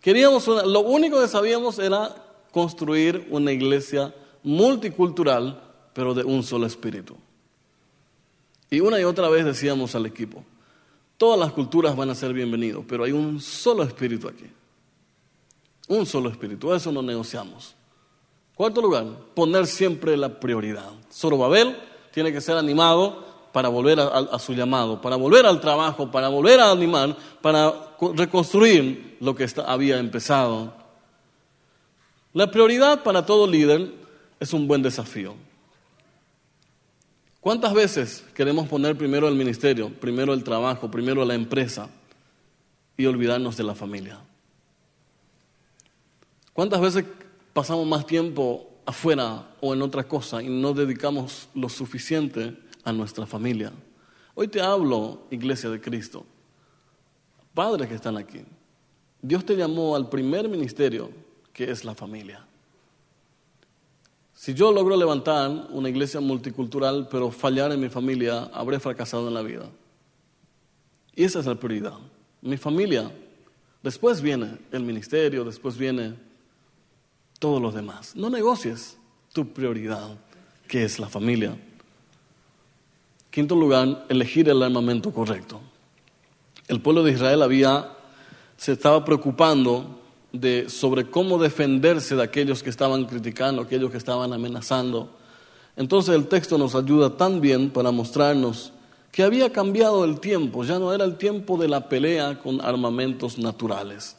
Queríamos 0.00 0.46
lo 0.46 0.80
único 0.80 1.20
que 1.20 1.28
sabíamos 1.28 1.78
era 1.78 2.14
construir 2.50 3.28
una 3.30 3.52
iglesia 3.52 4.14
multicultural, 4.42 5.62
pero 5.92 6.14
de 6.14 6.24
un 6.24 6.42
solo 6.42 6.66
espíritu. 6.66 7.16
Y 8.70 8.80
una 8.80 8.98
y 8.98 9.04
otra 9.04 9.28
vez 9.28 9.44
decíamos 9.44 9.94
al 9.94 10.06
equipo, 10.06 10.44
todas 11.18 11.38
las 11.38 11.52
culturas 11.52 11.94
van 11.94 12.10
a 12.10 12.14
ser 12.14 12.32
bienvenidos, 12.32 12.84
pero 12.88 13.04
hay 13.04 13.12
un 13.12 13.40
solo 13.40 13.82
espíritu 13.82 14.28
aquí. 14.28 14.46
Un 15.88 16.06
solo 16.06 16.30
espíritu, 16.30 16.72
eso 16.72 16.90
no 16.90 17.02
negociamos. 17.02 17.74
Cuarto 18.54 18.80
lugar, 18.80 19.06
poner 19.34 19.66
siempre 19.66 20.16
la 20.16 20.40
prioridad. 20.40 20.90
Zorobabel 21.12 21.76
tiene 22.12 22.32
que 22.32 22.40
ser 22.40 22.56
animado 22.56 23.31
para 23.52 23.68
volver 23.68 24.00
a, 24.00 24.38
su 24.38 24.54
llamado, 24.54 25.00
para 25.00 25.16
volver 25.16 25.44
al 25.44 25.60
trabajo, 25.60 26.10
para 26.10 26.28
volver 26.28 26.58
a 26.60 26.70
animar, 26.70 27.16
para 27.40 27.72
reconstruir 28.14 29.18
lo 29.20 29.34
que 29.34 29.46
había 29.66 29.98
empezado. 29.98 30.72
La 32.32 32.50
prioridad 32.50 33.02
para 33.02 33.26
todo 33.26 33.46
líder 33.46 33.92
es 34.40 34.52
un 34.52 34.66
buen 34.66 34.82
desafío. 34.82 35.34
¿Cuántas 37.40 37.74
veces 37.74 38.24
queremos 38.34 38.68
poner 38.68 38.96
primero 38.96 39.28
el 39.28 39.34
ministerio, 39.34 39.90
primero 39.90 40.32
el 40.32 40.44
trabajo, 40.44 40.90
primero 40.90 41.24
la 41.24 41.34
empresa 41.34 41.88
y 42.96 43.04
olvidarnos 43.04 43.56
de 43.56 43.64
la 43.64 43.74
familia? 43.74 44.18
¿Cuántas 46.52 46.80
veces 46.80 47.04
pasamos 47.52 47.86
más 47.86 48.06
tiempo 48.06 48.70
afuera 48.86 49.48
o 49.60 49.74
en 49.74 49.82
otra 49.82 50.04
cosa 50.04 50.42
y 50.42 50.48
no 50.48 50.72
dedicamos 50.72 51.48
lo 51.54 51.68
suficiente 51.68 52.56
a 52.84 52.92
nuestra 52.92 53.26
familia? 53.26 53.72
Hoy 54.34 54.48
te 54.48 54.60
hablo, 54.60 55.26
iglesia 55.30 55.68
de 55.70 55.80
Cristo, 55.80 56.24
padres 57.54 57.88
que 57.88 57.94
están 57.94 58.16
aquí. 58.16 58.40
Dios 59.20 59.44
te 59.44 59.56
llamó 59.56 59.94
al 59.94 60.08
primer 60.08 60.48
ministerio 60.48 61.10
que 61.52 61.70
es 61.70 61.84
la 61.84 61.94
familia. 61.94 62.44
Si 64.34 64.54
yo 64.54 64.72
logro 64.72 64.96
levantar 64.96 65.68
una 65.70 65.88
iglesia 65.88 66.20
multicultural, 66.20 67.06
pero 67.08 67.30
fallar 67.30 67.70
en 67.70 67.80
mi 67.80 67.88
familia, 67.88 68.50
habré 68.52 68.80
fracasado 68.80 69.28
en 69.28 69.34
la 69.34 69.42
vida. 69.42 69.70
Y 71.14 71.24
esa 71.24 71.38
es 71.40 71.46
la 71.46 71.54
prioridad. 71.54 71.98
Mi 72.40 72.56
familia. 72.56 73.12
Después 73.82 74.20
viene 74.20 74.58
el 74.72 74.82
ministerio, 74.82 75.44
después 75.44 75.76
viene 75.76 76.14
todos 77.38 77.60
los 77.60 77.74
demás. 77.74 78.16
No 78.16 78.30
negocies 78.30 78.96
tu 79.32 79.52
prioridad, 79.52 80.16
que 80.66 80.84
es 80.84 80.98
la 80.98 81.08
familia. 81.08 81.56
Quinto 83.32 83.56
lugar, 83.56 84.04
elegir 84.10 84.46
el 84.50 84.62
armamento 84.62 85.10
correcto. 85.10 85.58
El 86.68 86.82
pueblo 86.82 87.02
de 87.02 87.12
Israel 87.12 87.40
había, 87.40 87.88
se 88.58 88.72
estaba 88.72 89.06
preocupando 89.06 90.02
de, 90.32 90.68
sobre 90.68 91.08
cómo 91.08 91.38
defenderse 91.38 92.14
de 92.14 92.22
aquellos 92.22 92.62
que 92.62 92.68
estaban 92.68 93.06
criticando, 93.06 93.62
aquellos 93.62 93.90
que 93.90 93.96
estaban 93.96 94.34
amenazando. 94.34 95.08
Entonces 95.76 96.14
el 96.14 96.26
texto 96.26 96.58
nos 96.58 96.74
ayuda 96.74 97.16
tan 97.16 97.40
bien 97.40 97.70
para 97.70 97.90
mostrarnos 97.90 98.74
que 99.10 99.22
había 99.22 99.50
cambiado 99.50 100.04
el 100.04 100.20
tiempo, 100.20 100.62
ya 100.62 100.78
no 100.78 100.92
era 100.92 101.06
el 101.06 101.16
tiempo 101.16 101.56
de 101.56 101.68
la 101.68 101.88
pelea 101.88 102.38
con 102.38 102.60
armamentos 102.60 103.38
naturales. 103.38 104.14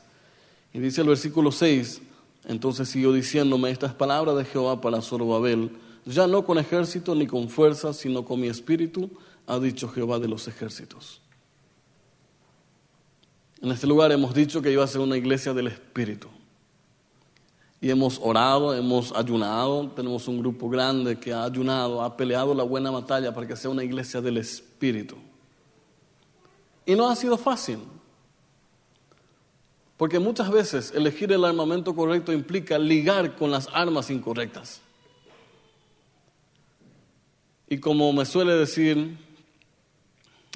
Y 0.73 0.79
dice 0.79 1.01
el 1.01 1.09
versículo 1.09 1.51
6, 1.51 2.01
entonces 2.47 2.89
siguió 2.89 3.13
diciéndome 3.13 3.69
estas 3.69 3.93
palabras 3.93 4.35
de 4.37 4.45
Jehová 4.45 4.81
para 4.81 5.03
Zorobabel, 5.03 5.69
ya 6.05 6.27
no 6.27 6.45
con 6.45 6.57
ejército 6.57 7.15
ni 7.15 7.27
con 7.27 7.49
fuerza, 7.49 7.93
sino 7.93 8.25
con 8.25 8.39
mi 8.39 8.47
espíritu, 8.47 9.09
ha 9.47 9.59
dicho 9.59 9.89
Jehová 9.89 10.19
de 10.19 10.27
los 10.27 10.47
ejércitos. 10.47 11.21
En 13.61 13.71
este 13.71 13.87
lugar 13.87 14.11
hemos 14.11 14.33
dicho 14.33 14.61
que 14.61 14.71
iba 14.71 14.83
a 14.83 14.87
ser 14.87 15.01
una 15.01 15.15
iglesia 15.15 15.53
del 15.53 15.67
espíritu. 15.67 16.27
Y 17.79 17.89
hemos 17.89 18.19
orado, 18.21 18.73
hemos 18.73 19.13
ayunado, 19.13 19.89
tenemos 19.89 20.27
un 20.27 20.39
grupo 20.39 20.69
grande 20.69 21.17
que 21.19 21.33
ha 21.33 21.43
ayunado, 21.43 22.01
ha 22.01 22.15
peleado 22.15 22.53
la 22.53 22.63
buena 22.63 22.91
batalla 22.91 23.33
para 23.33 23.47
que 23.47 23.55
sea 23.55 23.69
una 23.69 23.83
iglesia 23.83 24.21
del 24.21 24.37
espíritu. 24.37 25.15
Y 26.85 26.95
no 26.95 27.09
ha 27.09 27.15
sido 27.15 27.37
fácil. 27.37 27.79
Porque 29.95 30.19
muchas 30.19 30.49
veces 30.51 30.91
elegir 30.93 31.31
el 31.31 31.45
armamento 31.45 31.95
correcto 31.95 32.33
implica 32.33 32.77
ligar 32.77 33.35
con 33.37 33.51
las 33.51 33.69
armas 33.73 34.09
incorrectas. 34.09 34.82
Y 37.73 37.79
como 37.79 38.13
me 38.13 38.23
suele 38.23 38.53
decir, 38.53 39.17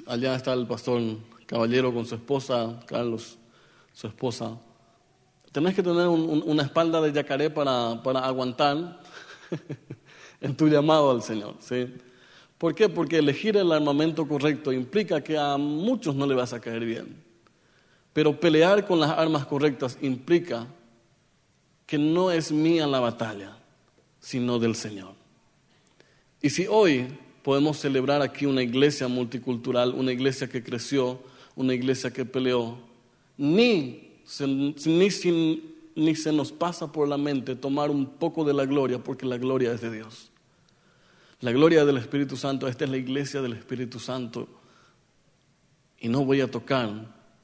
allá 0.06 0.36
está 0.36 0.52
el 0.52 0.68
pastor 0.68 1.02
caballero 1.46 1.92
con 1.92 2.06
su 2.06 2.14
esposa, 2.14 2.78
Carlos, 2.86 3.38
su 3.92 4.06
esposa, 4.06 4.56
tenés 5.50 5.74
que 5.74 5.82
tener 5.82 6.06
una 6.06 6.62
espalda 6.62 7.00
de 7.00 7.12
yacaré 7.12 7.50
para, 7.50 8.00
para 8.04 8.20
aguantar 8.20 9.00
en 10.40 10.56
tu 10.56 10.68
llamado 10.68 11.10
al 11.10 11.24
Señor. 11.24 11.56
¿sí? 11.58 11.92
¿Por 12.56 12.76
qué? 12.76 12.88
Porque 12.88 13.18
elegir 13.18 13.56
el 13.56 13.72
armamento 13.72 14.28
correcto 14.28 14.72
implica 14.72 15.20
que 15.20 15.36
a 15.36 15.56
muchos 15.56 16.14
no 16.14 16.24
le 16.24 16.36
vas 16.36 16.52
a 16.52 16.60
caer 16.60 16.84
bien. 16.84 17.20
Pero 18.12 18.38
pelear 18.38 18.86
con 18.86 19.00
las 19.00 19.10
armas 19.10 19.44
correctas 19.44 19.98
implica 20.02 20.68
que 21.84 21.98
no 21.98 22.30
es 22.30 22.52
mía 22.52 22.86
la 22.86 23.00
batalla, 23.00 23.56
sino 24.20 24.60
del 24.60 24.76
Señor. 24.76 25.17
Y 26.40 26.50
si 26.50 26.66
hoy 26.66 27.08
podemos 27.42 27.78
celebrar 27.78 28.22
aquí 28.22 28.46
una 28.46 28.62
iglesia 28.62 29.08
multicultural, 29.08 29.94
una 29.94 30.12
iglesia 30.12 30.48
que 30.48 30.62
creció, 30.62 31.20
una 31.56 31.74
iglesia 31.74 32.12
que 32.12 32.24
peleó, 32.24 32.78
ni 33.36 34.20
se, 34.24 34.46
ni, 34.46 35.08
ni 35.94 36.14
se 36.14 36.32
nos 36.32 36.52
pasa 36.52 36.92
por 36.92 37.08
la 37.08 37.18
mente 37.18 37.56
tomar 37.56 37.90
un 37.90 38.06
poco 38.06 38.44
de 38.44 38.54
la 38.54 38.66
gloria, 38.66 38.98
porque 38.98 39.26
la 39.26 39.38
gloria 39.38 39.72
es 39.72 39.80
de 39.80 39.90
Dios. 39.90 40.30
La 41.40 41.52
gloria 41.52 41.84
del 41.84 41.98
Espíritu 41.98 42.36
Santo, 42.36 42.66
esta 42.68 42.84
es 42.84 42.90
la 42.90 42.96
iglesia 42.96 43.40
del 43.40 43.52
Espíritu 43.52 43.98
Santo. 43.98 44.48
Y 46.00 46.08
no 46.08 46.24
voy 46.24 46.40
a 46.40 46.50
tocar 46.50 46.90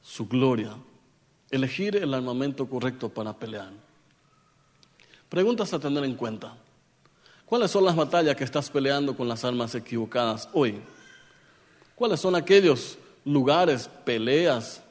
su 0.02 0.28
gloria, 0.28 0.76
elegir 1.50 1.96
el 1.96 2.12
armamento 2.12 2.68
correcto 2.68 3.08
para 3.08 3.36
pelear. 3.36 3.72
Preguntas 5.28 5.72
a 5.72 5.80
tener 5.80 6.04
en 6.04 6.14
cuenta. 6.14 6.56
¿Cuáles 7.54 7.70
son 7.70 7.84
las 7.84 7.94
batallas 7.94 8.34
que 8.34 8.42
estás 8.42 8.68
peleando 8.68 9.16
con 9.16 9.28
las 9.28 9.44
armas 9.44 9.76
equivocadas 9.76 10.48
hoy? 10.52 10.80
¿Cuáles 11.94 12.18
son 12.18 12.34
aquellos 12.34 12.98
lugares, 13.24 13.88
peleas? 14.04 14.82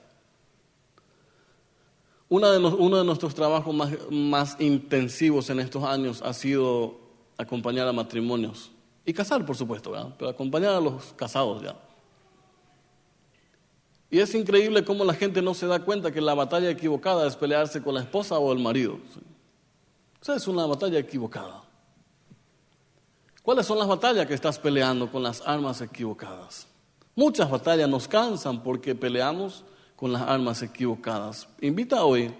Uno 2.30 2.50
de, 2.50 2.60
uno 2.60 3.00
de 3.00 3.04
nuestros 3.04 3.36
trabajos 3.36 3.76
más, 3.76 3.92
más 4.10 4.56
intensivos 4.62 5.50
en 5.50 5.60
estos 5.60 5.84
años 5.84 6.22
ha 6.22 6.32
sido 6.32 7.02
acompañar 7.38 7.86
a 7.86 7.92
matrimonios 7.92 8.72
y 9.06 9.12
casar, 9.12 9.46
por 9.46 9.58
supuesto, 9.58 10.16
pero 10.18 10.32
acompañar 10.32 10.74
a 10.74 10.80
los 10.80 11.12
casados 11.18 11.64
ya. 11.64 11.76
Y 14.10 14.20
es 14.20 14.34
increíble 14.36 14.86
cómo 14.86 15.04
la 15.04 15.16
gente 15.16 15.42
no 15.42 15.54
se 15.54 15.68
da 15.68 15.80
cuenta 15.80 16.14
que 16.14 16.22
la 16.22 16.34
batalla 16.34 16.70
equivocada 16.70 17.28
es 17.28 17.36
pelearse 17.36 17.84
con 17.84 17.96
la 17.96 18.00
esposa 18.00 18.40
o 18.40 18.54
el 18.54 18.60
marido. 18.60 19.00
Esa 20.22 20.38
es 20.38 20.48
una 20.48 20.66
batalla 20.66 20.98
equivocada. 20.98 21.63
¿Cuáles 23.44 23.66
son 23.66 23.78
las 23.78 23.90
batallas 23.90 24.26
que 24.26 24.34
estás 24.34 24.58
peleando 24.58 25.12
con 25.12 25.22
las 25.22 25.42
armas 25.46 25.82
equivocadas? 25.82 26.66
Muchas 27.14 27.52
batallas 27.52 27.90
nos 27.90 28.08
cansan 28.08 28.64
porque 28.64 28.96
peleamos 28.96 29.66
con 29.98 30.14
las 30.14 30.22
armas 30.22 30.62
equivocadas. 30.62 31.50
Invita 31.60 32.06
hoy, 32.06 32.34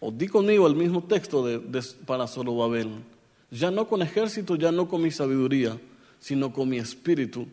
o 0.00 0.10
di 0.10 0.26
conmigo 0.26 0.66
el 0.66 0.74
mismo 0.74 1.04
texto 1.04 1.46
de, 1.46 1.60
de, 1.60 1.80
para 2.04 2.26
Zorobabel. 2.26 3.04
Ya 3.52 3.70
no 3.70 3.86
con 3.86 4.02
ejército, 4.02 4.56
ya 4.56 4.72
no 4.72 4.88
con 4.88 5.00
mi 5.00 5.12
sabiduría, 5.12 5.80
sino 6.18 6.52
con 6.52 6.68
mi 6.68 6.78
espíritu, 6.78 7.46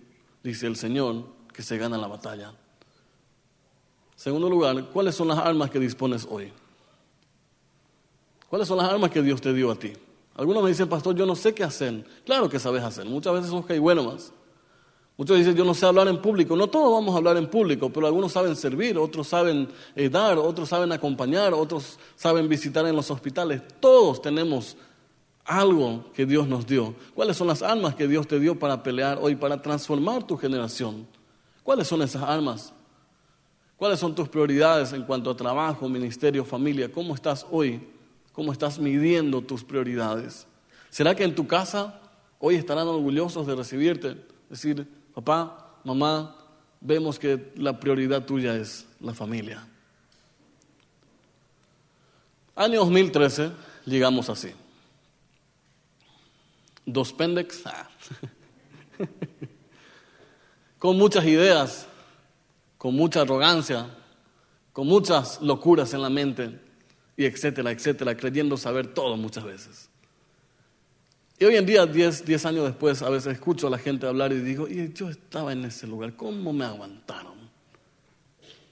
dice 0.44 0.66
el 0.66 0.76
Señor, 0.76 1.26
que 1.54 1.62
se 1.62 1.78
gana 1.78 1.96
la 1.96 2.08
batalla. 2.08 2.54
Segundo 4.16 4.50
lugar, 4.50 4.90
¿cuáles 4.90 5.14
son 5.14 5.28
las 5.28 5.38
armas 5.38 5.70
que 5.70 5.78
dispones 5.80 6.28
hoy? 6.28 6.52
¿Cuáles 8.50 8.68
son 8.68 8.78
las 8.80 8.90
armas 8.90 9.12
que 9.12 9.22
Dios 9.22 9.40
te 9.40 9.54
dio 9.54 9.70
a 9.70 9.76
ti? 9.76 9.94
Algunos 10.36 10.64
me 10.64 10.70
dicen, 10.70 10.90
pastor, 10.90 11.16
yo 11.16 11.26
no 11.26 11.36
sé 11.36 11.54
qué 11.54 11.64
hacer. 11.64 12.04
Claro 12.26 12.50
que 12.50 12.60
sabes 12.60 12.84
hacer. 12.84 13.06
Muchas 13.06 13.34
veces 13.34 13.50
son 13.50 13.64
que 13.64 13.78
bueno 13.78 14.04
más. 14.04 14.32
Muchos 15.16 15.38
dicen, 15.38 15.56
yo 15.56 15.64
no 15.64 15.76
sé 15.76 15.86
hablar 15.86 16.08
en 16.08 16.20
público. 16.20 16.56
No 16.56 16.68
todos 16.68 16.92
vamos 16.92 17.14
a 17.14 17.18
hablar 17.18 17.38
en 17.38 17.48
público, 17.48 17.92
pero 17.92 18.08
algunos 18.08 18.32
saben 18.32 18.56
servir, 18.56 18.98
otros 18.98 19.28
saben 19.28 19.70
eh, 19.96 20.10
dar, 20.10 20.40
otros 20.40 20.70
saben 20.70 20.92
acompañar, 20.92 21.54
otros 21.54 22.00
saben 22.16 22.50
visitar 22.50 22.86
en 22.88 22.96
los 22.96 23.12
hospitales. 23.12 23.62
Todos 23.80 24.22
tenemos 24.24 24.76
algo 25.46 26.06
que 26.14 26.26
Dios 26.26 26.48
nos 26.48 26.66
dio. 26.66 26.96
¿Cuáles 27.14 27.38
son 27.38 27.48
las 27.48 27.62
armas 27.62 27.94
que 27.94 28.08
Dios 28.08 28.28
te 28.28 28.40
dio 28.40 28.58
para 28.58 28.82
pelear 28.82 29.20
hoy, 29.22 29.36
para 29.36 29.62
transformar 29.62 30.26
tu 30.26 30.36
generación? 30.36 31.06
¿Cuáles 31.62 31.88
son 31.88 32.02
esas 32.02 32.24
armas? 32.24 32.74
¿Cuáles 33.78 34.00
son 34.00 34.16
tus 34.16 34.28
prioridades 34.30 34.94
en 34.94 35.04
cuanto 35.04 35.30
a 35.30 35.36
trabajo, 35.36 35.88
ministerio, 35.88 36.44
familia? 36.44 36.92
¿Cómo 36.92 37.14
estás 37.14 37.46
hoy? 37.52 37.93
¿Cómo 38.34 38.52
estás 38.52 38.80
midiendo 38.80 39.42
tus 39.42 39.64
prioridades? 39.64 40.48
¿Será 40.90 41.16
que 41.16 41.24
en 41.24 41.36
tu 41.36 41.48
casa 41.48 42.02
hoy 42.40 42.56
estarán 42.56 42.88
orgullosos 42.88 43.48
de 43.48 43.56
recibirte? 43.56 44.18
Decir, 44.50 44.88
papá, 45.14 45.78
mamá, 45.84 46.36
vemos 46.82 47.20
que 47.20 47.54
la 47.56 47.80
prioridad 47.80 48.26
tuya 48.26 48.56
es 48.56 48.88
la 49.00 49.14
familia. 49.14 49.66
Año 52.56 52.80
2013, 52.80 53.52
llegamos 53.86 54.30
así. 54.30 54.52
Dos 56.86 57.14
pendex, 57.14 57.66
ah. 57.66 57.88
con 60.80 60.98
muchas 60.98 61.26
ideas, 61.26 61.88
con 62.78 62.96
mucha 62.96 63.22
arrogancia, 63.22 63.88
con 64.74 64.88
muchas 64.88 65.42
locuras 65.42 65.94
en 65.94 66.02
la 66.02 66.10
mente, 66.10 66.60
y 67.16 67.26
etcétera, 67.26 67.72
etcétera, 67.72 68.16
creyendo 68.18 68.58
saber 68.58 68.88
todo 68.88 69.18
muchas 69.18 69.44
veces. 69.44 69.90
Y 71.40 71.46
hoy 71.46 71.56
en 71.56 71.66
día, 71.66 71.86
10 71.86 72.46
años 72.46 72.66
después, 72.66 73.02
a 73.02 73.10
veces 73.10 73.34
escucho 73.34 73.68
a 73.68 73.70
la 73.70 73.78
gente 73.78 74.06
hablar 74.06 74.32
y 74.32 74.40
digo, 74.40 74.68
y 74.68 74.94
yo 74.94 75.10
estaba 75.10 75.52
en 75.52 75.66
ese 75.66 75.88
lugar, 75.88 76.16
¿cómo 76.16 76.54
me 76.54 76.66
aguantaron? 76.66 77.34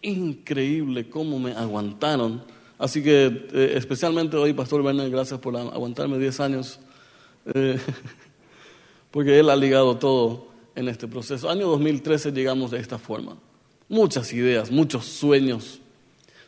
Increíble 0.02 1.10
cómo 1.10 1.40
me 1.40 1.52
aguantaron. 1.52 2.44
Así 2.78 3.04
que 3.04 3.48
eh, 3.54 3.74
especialmente 3.76 4.38
hoy, 4.38 4.54
Pastor 4.54 4.82
Werner, 4.82 5.10
gracias 5.10 5.40
por 5.40 5.56
aguantarme 5.56 6.18
10 6.18 6.40
años, 6.40 6.80
eh, 7.54 7.80
porque 9.12 9.40
él 9.40 9.50
ha 9.50 9.56
ligado 9.56 9.98
todo 9.98 10.48
en 10.76 10.88
este 10.88 11.08
proceso. 11.08 11.50
Año 11.50 11.68
2013 11.68 12.32
llegamos 12.32 12.72
de 12.72 12.80
esta 12.80 12.98
forma 12.98 13.38
muchas 13.92 14.32
ideas, 14.32 14.72
muchos 14.72 15.06
sueños, 15.06 15.81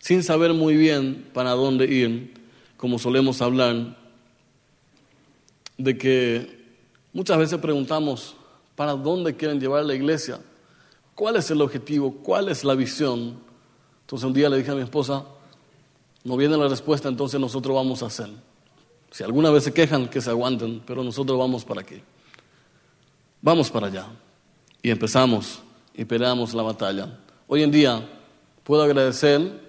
sin 0.04 0.22
saber 0.22 0.54
muy 0.54 0.76
bien 0.76 1.30
para 1.34 1.52
dónde 1.52 1.86
ir, 1.86 2.34
como 2.76 3.00
solemos 3.00 3.42
hablar, 3.42 3.96
de 5.78 5.98
que 5.98 6.60
muchas 7.13 7.38
veces 7.38 7.58
preguntamos, 7.60 8.36
¿para 8.76 8.96
dónde 8.96 9.34
quieren 9.34 9.62
llevar 9.62 9.86
la 9.86 9.96
iglesia? 9.96 10.42
¿Cuál 11.16 11.38
es 11.38 11.50
el 11.52 11.62
objetivo? 11.62 12.16
¿Cuál 12.22 12.50
es 12.50 12.66
la 12.66 12.76
visión? 12.76 13.38
Entonces 14.02 14.28
un 14.28 14.34
día 14.34 14.50
le 14.50 14.58
dije 14.58 14.72
a 14.72 14.76
mi 14.76 14.82
esposa, 14.82 15.24
no 16.26 16.36
viene 16.36 16.58
la 16.58 16.68
respuesta, 16.68 17.08
entonces 17.08 17.39
nosotros 17.39 17.74
vamos 17.74 18.04
a 18.04 18.08
hacer. 18.08 18.28
Si 19.10 19.24
alguna 19.24 19.52
vez 19.52 19.63
se 19.63 19.74
quejan, 19.74 20.10
que 20.10 20.20
se 20.20 20.32
aguanten, 20.32 20.84
pero 20.86 21.02
nosotros 21.02 21.39
vamos 21.39 21.63
para 21.63 21.80
aquí. 21.80 22.02
Vamos 23.42 23.72
para 23.72 23.88
allá. 23.88 24.08
Y 24.82 24.89
empezamos 24.89 25.62
y 25.94 26.04
peleamos 26.04 26.54
la 26.54 26.63
batalla. 26.63 27.20
Hoy 27.48 27.63
en 27.63 27.72
día 27.72 28.06
puedo 28.66 28.84
agradecer 28.84 29.62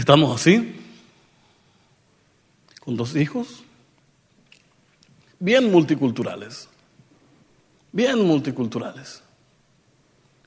Estamos 0.00 0.34
así, 0.34 0.76
con 2.82 2.96
dos 2.96 3.14
hijos, 3.16 3.62
bien 5.38 5.70
multiculturales, 5.70 6.70
bien 7.92 8.26
multiculturales. 8.26 9.22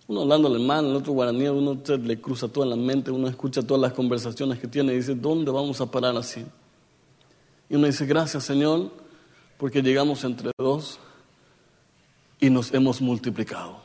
Uno 0.08 0.22
hablando 0.22 0.48
alemán, 0.48 0.88
el 0.88 0.96
otro 0.96 1.14
guaraní, 1.14 1.48
uno 1.50 1.80
le 1.86 2.20
cruza 2.20 2.48
todo 2.48 2.64
en 2.64 2.72
la 2.72 2.76
mente, 2.76 3.12
uno 3.12 3.28
escucha 3.28 3.62
todas 3.62 3.80
las 3.80 3.94
conversaciones 3.94 4.58
que 4.58 4.68
tiene 4.68 4.92
y 4.92 4.96
dice, 4.96 5.14
¿dónde 5.14 5.52
vamos 5.52 5.80
a 5.82 5.86
parar 5.86 6.18
así? 6.18 6.44
Y 7.70 7.76
uno 7.76 7.86
dice, 7.86 8.08
gracias 8.08 8.44
Señor, 8.46 8.90
porque 9.60 9.84
llegamos 9.84 10.24
entre 10.24 10.50
dos 10.58 10.98
y 12.40 12.50
nos 12.50 12.74
hemos 12.74 13.00
multiplicado. 13.02 13.84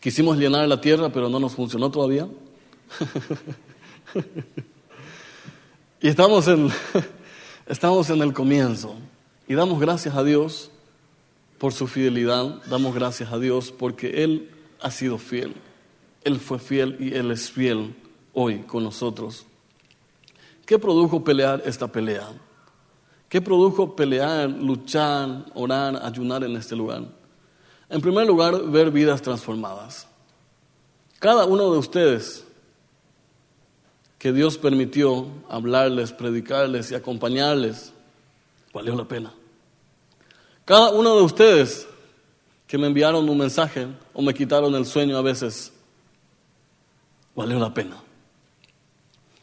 Quisimos 0.00 0.36
llenar 0.36 0.68
la 0.68 0.82
tierra, 0.82 1.08
pero 1.10 1.30
no 1.30 1.40
nos 1.40 1.54
funcionó 1.54 1.90
todavía. 1.90 2.28
y 6.00 6.08
estamos 6.08 6.48
en, 6.48 6.70
estamos 7.66 8.10
en 8.10 8.22
el 8.22 8.32
comienzo. 8.32 8.94
Y 9.48 9.54
damos 9.54 9.80
gracias 9.80 10.14
a 10.14 10.24
Dios 10.24 10.70
por 11.58 11.72
su 11.72 11.86
fidelidad, 11.86 12.62
damos 12.66 12.94
gracias 12.94 13.32
a 13.32 13.38
Dios 13.38 13.72
porque 13.76 14.24
Él 14.24 14.50
ha 14.80 14.90
sido 14.90 15.18
fiel. 15.18 15.54
Él 16.24 16.38
fue 16.38 16.58
fiel 16.58 16.96
y 16.98 17.14
Él 17.14 17.30
es 17.30 17.50
fiel 17.50 17.94
hoy 18.32 18.58
con 18.60 18.84
nosotros. 18.84 19.46
¿Qué 20.66 20.78
produjo 20.78 21.22
pelear 21.22 21.62
esta 21.64 21.86
pelea? 21.86 22.28
¿Qué 23.28 23.40
produjo 23.40 23.96
pelear, 23.96 24.48
luchar, 24.48 25.46
orar, 25.54 26.00
ayunar 26.04 26.44
en 26.44 26.56
este 26.56 26.76
lugar? 26.76 27.04
En 27.88 28.00
primer 28.00 28.26
lugar, 28.26 28.70
ver 28.70 28.90
vidas 28.90 29.22
transformadas. 29.22 30.06
Cada 31.18 31.44
uno 31.44 31.72
de 31.72 31.78
ustedes 31.78 32.44
que 34.22 34.32
Dios 34.32 34.56
permitió 34.56 35.26
hablarles, 35.48 36.12
predicarles 36.12 36.92
y 36.92 36.94
acompañarles, 36.94 37.92
valió 38.72 38.94
la 38.94 39.04
pena. 39.04 39.34
Cada 40.64 40.92
uno 40.92 41.16
de 41.16 41.22
ustedes 41.22 41.88
que 42.68 42.78
me 42.78 42.86
enviaron 42.86 43.28
un 43.28 43.36
mensaje 43.36 43.88
o 44.14 44.22
me 44.22 44.32
quitaron 44.32 44.76
el 44.76 44.86
sueño 44.86 45.18
a 45.18 45.22
veces, 45.22 45.72
valió 47.34 47.58
la 47.58 47.74
pena. 47.74 48.00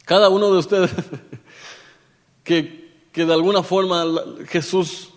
Cada 0.06 0.30
uno 0.30 0.50
de 0.50 0.60
ustedes 0.60 0.92
que, 2.46 3.10
que 3.12 3.26
de 3.26 3.34
alguna 3.34 3.64
forma 3.64 4.06
Jesús 4.48 5.10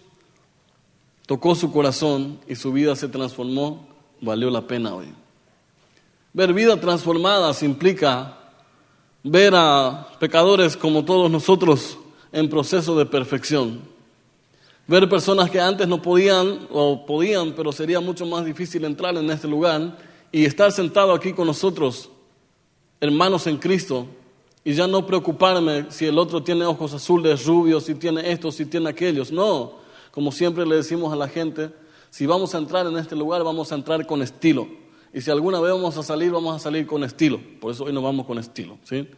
tocó 1.25 1.55
su 1.55 1.71
corazón 1.71 2.41
y 2.49 2.57
su 2.57 2.73
vida 2.73 2.97
se 2.97 3.07
transformó, 3.07 3.87
valió 4.21 4.51
la 4.51 4.67
pena 4.67 4.93
hoy. 4.93 5.15
Ver 6.33 6.53
vidas 6.53 6.81
transformadas 6.81 7.63
implica 7.63 8.41
ver 9.25 9.55
a 9.55 10.09
pecadores 10.19 10.77
como 10.77 11.05
todos 11.05 11.31
nosotros 11.31 11.99
en 12.33 12.49
proceso 12.49 12.97
de 12.97 13.07
perfección. 13.07 13.81
Ver 14.87 15.09
personas 15.09 15.51
que 15.51 15.61
antes 15.61 15.87
no 15.87 16.03
podían 16.03 16.67
o 16.71 17.07
podían, 17.07 17.53
pero 17.53 17.71
sería 17.71 18.01
mucho 18.01 18.27
más 18.27 18.45
difícil 18.45 18.85
entrar 18.85 19.17
en 19.17 19.31
este 19.31 19.47
lugar 19.47 19.97
y 20.33 20.45
estar 20.45 20.73
sentado 20.73 21.13
aquí 21.13 21.33
con 21.33 21.47
nosotros, 21.47 22.11
hermanos 23.01 23.47
en 23.47 23.59
Cristo, 23.59 24.07
y 24.65 24.75
ya 24.75 24.87
no 24.87 25.07
preocuparme 25.07 25.87
si 25.91 26.07
el 26.07 26.19
otro 26.19 26.43
tiene 26.43 26.65
ojos 26.65 26.93
azules, 26.95 27.45
rubios, 27.47 27.85
si 27.85 27.95
tiene 27.95 28.31
esto, 28.31 28.51
si 28.51 28.67
tiene 28.67 28.91
aquellos. 28.91 29.31
No, 29.31 29.75
como 30.11 30.33
siempre 30.33 30.67
le 30.67 30.77
decimos 30.77 31.13
a 31.13 31.17
la 31.17 31.29
gente, 31.29 31.71
si 32.11 32.27
vamos 32.27 32.55
a 32.55 32.59
entrar 32.59 32.87
en 32.87 32.97
este 32.97 33.17
lugar, 33.17 33.43
vamos 33.43 33.73
a 33.73 33.75
entrar 33.75 34.07
con 34.07 34.23
estilo. 34.23 34.69
Y 35.13 35.21
si 35.21 35.31
alguna 35.31 35.61
vez 35.61 35.73
vamos 35.73 35.97
a 35.97 36.03
salir, 36.03 36.31
vamos 36.31 36.57
a 36.57 36.59
salir 36.59 36.87
con 36.87 37.05
estilo. 37.05 37.41
Por 37.61 37.73
eso 37.73 37.85
hoy 37.85 37.93
nos 37.93 38.03
vamos 38.03 38.27
con 38.27 38.39
estilo. 38.39 38.79
¿sí? 38.85 39.09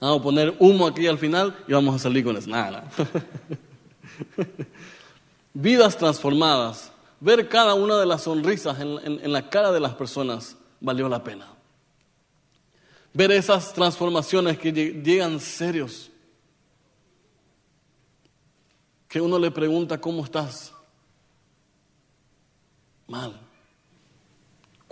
Vamos 0.00 0.20
a 0.20 0.22
poner 0.22 0.56
humo 0.58 0.86
aquí 0.86 1.06
al 1.06 1.18
final 1.18 1.56
y 1.66 1.72
vamos 1.72 1.94
a 1.94 1.98
salir 1.98 2.24
con. 2.24 2.38
Nada. 2.48 2.90
Vidas 5.54 5.96
transformadas. 5.96 6.92
Ver 7.20 7.48
cada 7.48 7.74
una 7.74 7.98
de 7.98 8.06
las 8.06 8.22
sonrisas 8.22 8.78
en 8.80 9.32
la 9.32 9.48
cara 9.48 9.70
de 9.70 9.80
las 9.80 9.94
personas 9.94 10.56
valió 10.80 11.08
la 11.08 11.22
pena. 11.22 11.46
Ver 13.14 13.30
esas 13.32 13.72
transformaciones 13.72 14.58
que 14.58 14.72
llegan 14.72 15.38
serios. 15.38 16.10
Que 19.06 19.20
uno 19.20 19.38
le 19.38 19.50
pregunta, 19.50 20.00
¿cómo 20.00 20.24
estás? 20.24 20.72
Mal. 23.06 23.38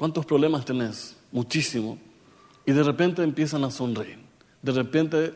¿Cuántos 0.00 0.24
problemas 0.24 0.64
tenés? 0.64 1.14
Muchísimo. 1.30 1.98
Y 2.64 2.72
de 2.72 2.82
repente 2.82 3.22
empiezan 3.22 3.64
a 3.64 3.70
sonreír. 3.70 4.18
De 4.62 4.72
repente 4.72 5.34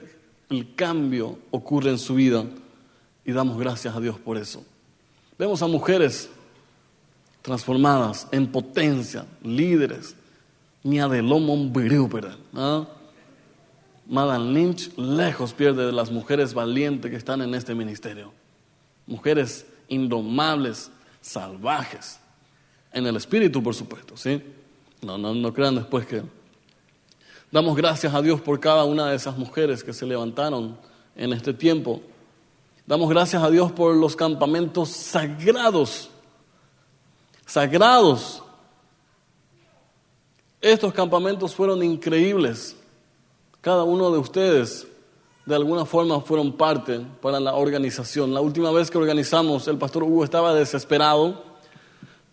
el 0.49 0.75
cambio 0.75 1.39
ocurre 1.51 1.91
en 1.91 1.99
su 1.99 2.15
vida 2.15 2.47
y 3.27 3.33
damos 3.33 3.59
gracias 3.59 3.95
a 3.95 4.01
Dios 4.01 4.19
por 4.19 4.39
eso. 4.39 4.65
Vemos 5.39 5.61
a 5.61 5.67
mujeres 5.67 6.31
transformadas 7.43 8.27
en 8.33 8.51
potencia, 8.51 9.27
líderes. 9.43 10.17
Ni 10.83 10.99
a 10.99 11.09
de 11.09 11.21
lomo 11.21 11.71
¿ah? 12.55 12.89
Madame 14.09 14.51
Lynch 14.51 14.97
lejos 14.97 15.53
pierde 15.53 15.85
de 15.85 15.93
las 15.93 16.11
mujeres 16.11 16.55
valientes 16.55 17.11
que 17.11 17.19
están 17.19 17.43
en 17.43 17.55
este 17.55 17.75
ministerio. 17.75 18.33
Mujeres 19.07 19.67
indomables, 19.89 20.91
salvajes. 21.21 22.19
En 22.95 23.05
el 23.09 23.17
espíritu, 23.17 23.61
por 23.61 23.75
supuesto, 23.75 24.17
¿sí? 24.17 24.41
No, 25.03 25.19
no, 25.19 25.35
no 25.35 25.53
crean 25.53 25.75
después 25.75 26.07
que... 26.07 26.23
Damos 27.51 27.77
gracias 27.77 28.15
a 28.15 28.23
Dios 28.23 28.41
por 28.41 28.61
cada 28.61 28.85
una 28.85 29.11
de 29.11 29.17
esas 29.17 29.37
mujeres 29.37 29.83
que 29.83 29.93
se 29.93 30.07
levantaron 30.07 30.79
en 31.17 31.33
este 31.33 31.53
tiempo. 31.53 32.01
Damos 32.87 33.11
gracias 33.11 33.43
a 33.43 33.51
Dios 33.51 33.73
por 33.73 33.97
los 33.97 34.15
campamentos 34.15 34.91
sagrados, 34.91 36.09
sagrados. 37.45 38.45
Estos 40.61 40.95
campamentos 40.95 41.53
fueron 41.53 41.83
increíbles. 41.83 42.77
Cada 43.61 43.83
uno 43.83 44.13
de 44.13 44.19
ustedes 44.19 44.87
de 45.47 45.55
alguna 45.57 45.85
forma 45.85 46.21
fueron 46.21 46.53
parte 46.53 47.05
para 47.21 47.41
la 47.41 47.55
organización. 47.55 48.33
La 48.33 48.41
última 48.41 48.71
vez 48.71 48.89
que 48.89 48.99
organizamos, 48.99 49.67
el 49.67 49.79
pastor 49.79 50.05
Hugo 50.05 50.23
estaba 50.23 50.55
desesperado 50.55 51.54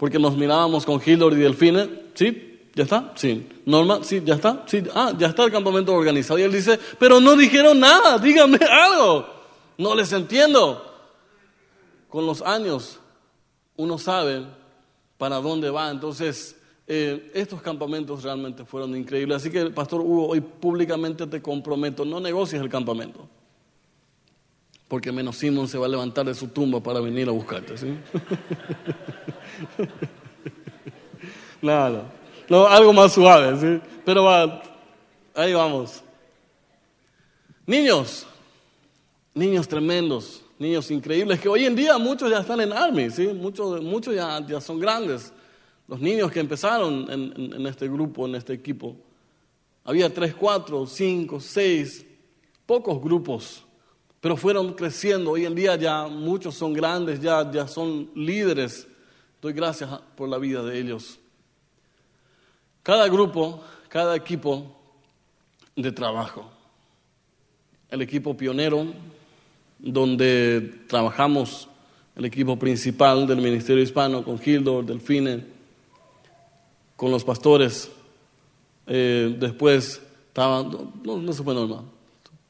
porque 0.02 0.18
nos 0.18 0.36
mirábamos 0.36 0.84
con 0.84 1.00
Hillary 1.00 1.36
y 1.36 1.40
Delfine. 1.42 1.88
¿Sí? 2.16 2.70
¿Ya 2.74 2.86
está? 2.86 3.14
Sí. 3.16 3.48
Norma, 3.68 4.00
sí, 4.02 4.20
ya 4.26 4.34
está. 4.34 4.64
Sí. 4.66 4.82
Ah, 4.96 5.14
ya 5.16 5.28
está 5.28 5.44
el 5.44 5.52
campamento 5.52 5.94
organizado. 5.94 6.40
Y 6.40 6.42
él 6.42 6.52
dice, 6.52 6.80
pero 6.98 7.20
no 7.20 7.36
dijeron 7.36 7.80
nada, 7.80 8.18
díganme 8.18 8.58
algo. 8.72 9.28
No 9.78 9.94
les 9.94 10.12
entiendo. 10.12 10.84
Con 12.10 12.26
los 12.26 12.42
años 12.42 13.00
uno 13.76 14.00
sabe 14.00 14.44
para 15.20 15.36
dónde 15.36 15.70
va. 15.70 15.92
Entonces, 15.92 16.56
eh, 16.88 17.30
estos 17.36 17.62
campamentos 17.62 18.24
realmente 18.24 18.66
fueron 18.66 18.96
increíbles. 18.96 19.38
Así 19.38 19.52
que, 19.52 19.70
Pastor 19.70 20.02
Hugo, 20.02 20.30
hoy 20.30 20.42
públicamente 20.42 21.28
te 21.28 21.44
comprometo, 21.44 22.06
no 22.06 22.20
negocies 22.20 22.60
el 22.60 22.70
campamento. 22.70 23.30
Porque 24.92 25.10
menos 25.10 25.38
Simón 25.38 25.70
se 25.70 25.78
va 25.78 25.86
a 25.86 25.90
levantar 25.90 26.26
de 26.26 26.36
su 26.36 26.50
tumba 26.50 26.82
para 26.82 27.00
venir 27.00 27.30
a 27.30 27.32
buscarte. 27.32 27.78
¿sí? 27.78 27.98
Nada, 31.62 32.12
no, 32.50 32.68
algo 32.68 32.92
más 32.92 33.14
suave, 33.14 33.58
¿sí? 33.58 33.82
Pero 34.04 34.26
va, 34.26 34.62
ahí 35.34 35.54
vamos. 35.54 36.04
Niños, 37.66 38.28
niños 39.34 39.66
tremendos, 39.66 40.44
niños 40.60 40.92
increíbles, 40.92 41.40
que 41.40 41.48
hoy 41.48 41.64
en 41.64 41.74
día 41.74 41.98
muchos 41.98 42.30
ya 42.30 42.40
están 42.40 42.60
en 42.60 42.74
Army, 42.74 43.10
¿sí? 43.12 43.28
muchos, 43.28 43.82
muchos 43.82 44.14
ya, 44.14 44.46
ya 44.46 44.60
son 44.60 44.78
grandes. 44.78 45.32
Los 45.88 46.02
niños 46.02 46.30
que 46.34 46.42
empezaron 46.42 47.10
en, 47.10 47.54
en, 47.54 47.66
este 47.66 47.88
grupo, 47.88 48.28
en 48.28 48.36
este 48.36 48.52
equipo, 48.52 48.98
había 49.86 50.14
tres, 50.14 50.36
cuatro, 50.36 50.86
cinco, 50.86 51.40
seis, 51.40 52.06
pocos 52.66 53.02
grupos, 53.02 53.64
pero 54.22 54.38
fueron 54.38 54.74
creciendo. 54.74 55.32
Hoy 55.32 55.46
en 55.46 55.56
día 55.56 55.76
ya 55.76 56.08
muchos 56.08 56.56
son 56.56 56.74
grandes, 56.74 57.20
ya, 57.20 57.52
ya 57.52 57.68
son 57.68 58.10
líderes. 58.16 58.88
Doy 59.42 59.52
gracias 59.52 59.90
por 60.16 60.30
la 60.30 60.38
vida 60.38 60.64
de 60.64 60.80
ellos. 60.80 61.20
Cada 62.84 63.08
grupo, 63.08 63.64
cada 63.90 64.16
equipo 64.16 64.80
de 65.76 65.92
trabajo. 65.92 66.50
El 67.90 68.04
equipo 68.04 68.38
pionero, 68.38 68.86
donde 69.80 70.82
trabajamos 70.88 71.68
el 72.16 72.26
equipo 72.26 72.58
principal 72.58 73.26
del 73.26 73.42
Ministerio 73.42 73.82
Hispano 73.82 74.24
con 74.24 74.38
Gildor, 74.38 74.86
Delfine, 74.86 75.44
con 76.96 77.10
los 77.10 77.24
pastores. 77.24 77.92
Eh, 78.86 79.36
después 79.40 80.00
estaba, 80.28 80.64
no, 81.04 81.18
no, 81.18 81.34
se 81.34 81.44
fue 81.44 81.56
Norma, 81.56 81.84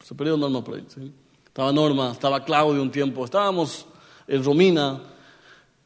se 0.03 0.13
perdió 0.13 0.35
Norma 0.35 0.63
por 0.63 0.75
ahí. 0.75 1.13
Estaba 1.51 1.73
Norma, 1.73 2.13
estaba 2.13 2.45
Claudio 2.45 2.81
un 2.81 2.89
tiempo, 2.89 3.25
estábamos 3.25 3.85
eh, 4.25 4.37
Romina, 4.37 5.01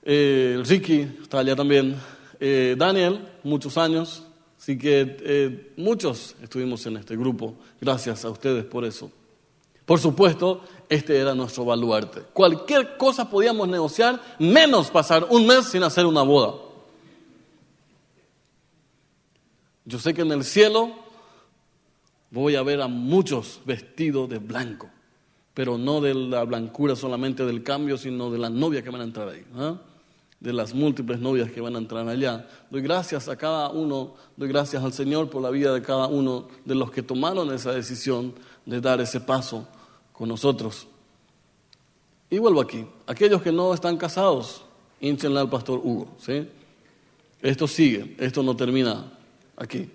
eh, 0.04 0.62
Ricky, 0.64 1.00
estaba 1.24 1.42
allá 1.42 1.56
también, 1.56 2.00
eh, 2.40 2.76
Daniel, 2.78 3.28
muchos 3.44 3.76
años. 3.76 4.22
Así 4.60 4.78
que 4.78 5.74
muchos 5.76 6.36
estuvimos 6.40 6.86
en 6.86 6.98
este 6.98 7.18
grupo. 7.18 7.56
Gracias 7.82 8.24
a 8.26 8.30
ustedes 8.30 8.64
por 8.66 8.86
eso. 8.86 9.12
Por 9.88 10.00
supuesto, 10.00 10.62
este 10.88 11.18
era 11.18 11.34
nuestro 11.34 11.66
baluarte. 11.66 12.22
Cualquier 12.32 12.96
cosa 12.96 13.28
podíamos 13.28 13.68
negociar, 13.68 14.22
menos 14.38 14.92
pasar 14.92 15.26
un 15.32 15.48
mes 15.48 15.66
sin 15.66 15.82
hacer 15.82 16.06
una 16.06 16.22
boda. 16.22 16.54
Yo 19.84 19.98
sé 19.98 20.14
que 20.14 20.22
en 20.22 20.32
el 20.32 20.44
cielo 20.44 20.92
voy 22.30 22.56
a 22.56 22.62
ver 22.62 22.82
a 22.82 22.88
muchos 22.88 23.62
vestidos 23.66 24.30
de 24.30 24.38
blanco, 24.38 24.90
pero 25.56 25.78
no 25.78 26.02
de 26.02 26.14
la 26.14 26.44
blancura 26.44 26.96
solamente 26.96 27.46
del 27.46 27.64
cambio, 27.64 27.98
sino 27.98 28.30
de 28.30 28.38
la 28.38 28.50
novia 28.50 28.84
que 28.84 28.90
van 28.90 29.02
a 29.02 29.06
entrar 29.06 29.30
ahí, 29.30 29.44
¿ah? 29.56 29.78
de 30.40 30.54
las 30.54 30.74
múltiples 30.74 31.20
novias 31.20 31.50
que 31.50 31.62
van 31.62 31.76
a 31.76 31.80
entrar 31.80 32.08
allá. 32.08 32.46
Doy 32.70 32.82
gracias 32.82 33.30
a 33.30 33.38
cada 33.38 33.70
uno, 33.70 34.16
doy 34.36 34.50
gracias 34.50 34.84
al 34.84 34.92
Señor 34.92 35.30
por 35.30 35.42
la 35.42 35.50
vida 35.50 35.74
de 35.74 35.82
cada 35.82 36.08
uno 36.08 36.50
de 36.66 36.76
los 36.76 36.92
que 36.92 37.02
tomaron 37.02 37.52
esa 37.54 37.72
decisión 37.72 38.36
de 38.66 38.82
dar 38.82 39.00
ese 39.00 39.22
paso 39.22 39.66
con 40.12 40.28
nosotros. 40.28 40.88
Y 42.30 42.38
vuelvo 42.38 42.60
aquí. 42.60 42.86
Aquellos 43.08 43.42
que 43.42 43.54
no 43.54 43.74
están 43.74 43.96
casados, 43.96 44.66
hinchenle 45.00 45.40
al 45.40 45.50
pastor 45.50 45.80
Hugo. 45.82 46.10
¿sí? 46.20 46.50
Esto 47.42 47.66
sigue, 47.66 48.14
esto 48.20 48.44
no 48.44 48.58
termina 48.58 49.06
aquí. 49.56 49.90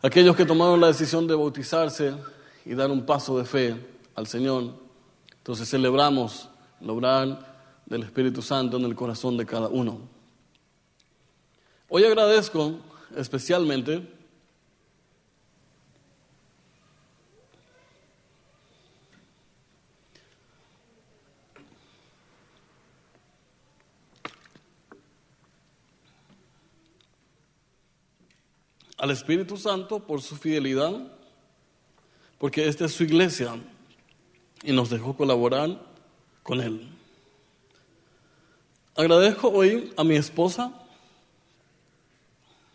Aquellos 0.00 0.34
que 0.34 0.46
tomaron 0.46 0.80
la 0.80 0.86
decisión 0.86 1.26
de 1.26 1.34
bautizarse 1.34 2.14
y 2.64 2.74
dar 2.74 2.90
un 2.90 3.04
paso 3.04 3.38
de 3.38 3.44
fe 3.44 3.95
al 4.16 4.26
Señor, 4.26 4.72
entonces 5.36 5.68
celebramos 5.68 6.48
el 6.80 6.88
obrar 6.88 7.82
del 7.84 8.02
Espíritu 8.02 8.40
Santo 8.40 8.78
en 8.78 8.84
el 8.84 8.96
corazón 8.96 9.36
de 9.36 9.44
cada 9.44 9.68
uno. 9.68 10.00
Hoy 11.90 12.02
agradezco 12.02 12.78
especialmente 13.14 14.10
al 28.96 29.10
Espíritu 29.10 29.58
Santo 29.58 30.00
por 30.00 30.22
su 30.22 30.36
fidelidad, 30.36 31.12
porque 32.38 32.66
esta 32.66 32.86
es 32.86 32.92
su 32.92 33.04
iglesia 33.04 33.60
y 34.62 34.72
nos 34.72 34.90
dejó 34.90 35.16
colaborar 35.16 35.80
con 36.42 36.60
Él. 36.60 36.88
Agradezco 38.94 39.48
hoy 39.48 39.92
a 39.96 40.04
mi 40.04 40.16
esposa 40.16 40.72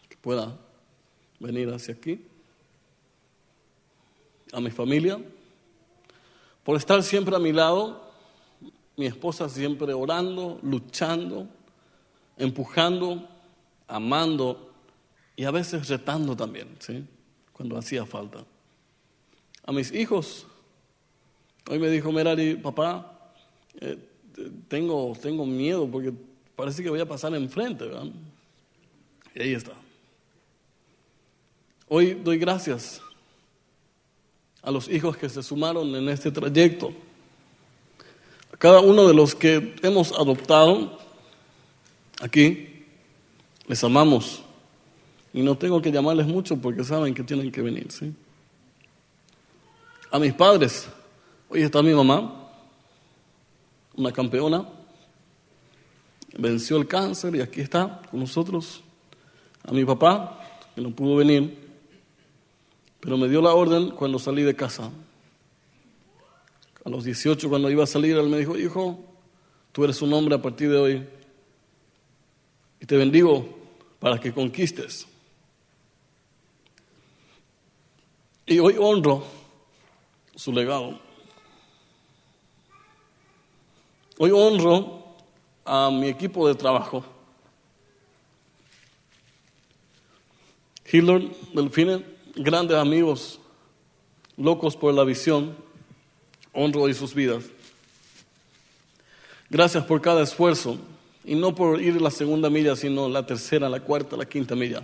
que 0.08 0.18
pueda 0.18 0.56
venir 1.40 1.70
hacia 1.74 1.96
aquí, 1.96 2.24
a 4.54 4.60
mi 4.60 4.70
familia, 4.70 5.20
por 6.64 6.78
estar 6.78 7.02
siempre 7.02 7.36
a 7.36 7.40
mi 7.40 7.52
lado, 7.52 8.12
mi 8.96 9.08
esposa 9.08 9.50
siempre 9.50 9.94
orando, 9.94 10.60
luchando, 10.62 11.48
empujando, 12.38 13.28
amando 13.88 14.72
y 15.36 15.46
a 15.46 15.52
veces 15.52 15.88
retando 15.88 16.36
también, 16.36 16.76
¿sí? 16.80 17.04
cuando 17.52 17.78
hacía 17.78 18.06
falta. 18.06 18.46
A 19.66 19.72
mis 19.72 19.92
hijos, 19.92 20.46
hoy 21.70 21.80
me 21.80 21.90
dijo 21.90 22.12
Merari, 22.12 22.56
papá, 22.56 23.34
eh, 23.80 23.98
tengo, 24.68 25.14
tengo 25.22 25.46
miedo 25.46 25.88
porque 25.90 26.14
parece 26.56 26.84
que 26.84 26.90
voy 26.90 27.00
a 27.00 27.06
pasar 27.06 27.34
enfrente, 27.36 27.86
¿verdad? 27.86 28.08
Y 29.36 29.42
ahí 29.42 29.54
está. 29.54 29.72
Hoy 31.88 32.14
doy 32.24 32.38
gracias 32.38 33.02
a 34.62 34.72
los 34.72 34.88
hijos 34.90 35.18
que 35.18 35.28
se 35.28 35.42
sumaron 35.42 35.94
en 35.96 36.08
este 36.10 36.32
trayecto, 36.32 36.94
a 38.54 38.58
cada 38.58 38.80
uno 38.80 39.08
de 39.08 39.14
los 39.14 39.34
que 39.34 39.76
hemos 39.82 40.12
adoptado 40.12 40.98
aquí, 42.22 42.86
les 43.68 43.84
amamos. 43.84 44.44
Y 45.34 45.42
no 45.42 45.58
tengo 45.58 45.82
que 45.82 45.92
llamarles 45.92 46.28
mucho 46.28 46.58
porque 46.58 46.84
saben 46.84 47.14
que 47.14 47.24
tienen 47.24 47.52
que 47.52 47.62
venir. 47.62 47.92
¿sí? 47.92 48.14
A 50.12 50.20
mis 50.20 50.34
padres, 50.34 50.88
hoy 51.54 51.64
está 51.64 51.82
mi 51.82 51.94
mamá, 51.94 52.50
una 53.96 54.14
campeona, 54.14 54.66
venció 56.38 56.78
el 56.78 56.88
cáncer 56.88 57.36
y 57.36 57.42
aquí 57.42 57.60
está 57.60 58.02
con 58.10 58.22
nosotros. 58.22 58.82
A 59.66 59.74
mi 59.74 59.84
papá, 59.84 60.40
que 60.74 60.80
no 60.80 60.92
pudo 60.92 61.18
venir, 61.18 61.58
pero 63.02 63.18
me 63.18 63.28
dio 63.28 63.42
la 63.42 63.54
orden 63.54 63.90
cuando 63.90 64.18
salí 64.18 64.44
de 64.44 64.56
casa. 64.56 64.90
A 66.86 66.90
los 66.90 67.04
18, 67.04 67.50
cuando 67.50 67.70
iba 67.70 67.84
a 67.84 67.88
salir, 67.88 68.16
él 68.16 68.30
me 68.30 68.38
dijo, 68.38 68.58
hijo, 68.58 69.04
tú 69.74 69.84
eres 69.84 70.02
un 70.02 70.14
hombre 70.14 70.36
a 70.36 70.42
partir 70.42 70.70
de 70.70 70.78
hoy 70.78 71.08
y 72.80 72.86
te 72.86 72.96
bendigo 72.96 73.46
para 74.00 74.22
que 74.22 74.32
conquistes. 74.32 75.06
Y 78.46 78.58
hoy 78.60 78.78
honro 78.80 79.26
su 80.34 80.54
legado. 80.54 81.11
Hoy 84.24 84.30
honro 84.30 85.04
a 85.66 85.90
mi 85.90 86.08
equipo 86.08 86.48
de 86.48 86.54
trabajo. 86.54 87.04
Hitler, 90.86 91.32
Delfine, 91.52 92.06
grandes 92.36 92.78
amigos, 92.78 93.40
locos 94.38 94.78
por 94.78 94.94
la 94.94 95.04
visión, 95.06 95.56
honro 96.54 96.84
hoy 96.84 96.94
sus 96.94 97.16
vidas. 97.16 97.46
Gracias 99.50 99.84
por 99.86 100.00
cada 100.02 100.22
esfuerzo 100.22 100.78
y 101.26 101.34
no 101.34 101.56
por 101.56 101.82
ir 101.82 102.00
la 102.00 102.12
segunda 102.12 102.48
milla, 102.48 102.76
sino 102.76 103.10
la 103.10 103.26
tercera, 103.26 103.70
la 103.70 103.80
cuarta, 103.80 104.16
la 104.16 104.26
quinta 104.26 104.54
milla. 104.56 104.84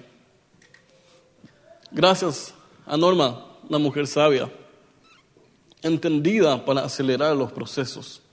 Gracias 1.92 2.56
a 2.88 2.98
Norma, 2.98 3.46
una 3.70 3.78
mujer 3.78 4.08
sabia, 4.08 4.52
entendida 5.84 6.66
para 6.66 6.86
acelerar 6.86 7.36
los 7.36 7.52
procesos, 7.52 8.24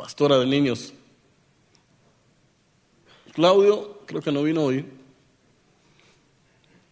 pastora 0.00 0.38
de 0.38 0.46
niños. 0.46 0.94
Claudio, 3.34 3.98
creo 4.06 4.22
que 4.22 4.32
no 4.32 4.42
vino 4.42 4.62
hoy, 4.62 4.86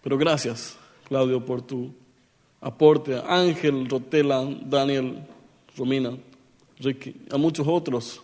pero 0.03 0.19
gracias, 0.19 0.77
Claudio, 1.09 1.43
por 1.43 1.63
tu 1.63 1.95
aporte. 2.61 3.19
Ángel, 3.27 3.89
Rotela, 3.89 4.47
Daniel, 4.61 5.27
Romina, 5.75 6.19
Ricky, 6.81 7.17
a 7.31 7.39
muchos 7.39 7.67
otros. 7.67 8.21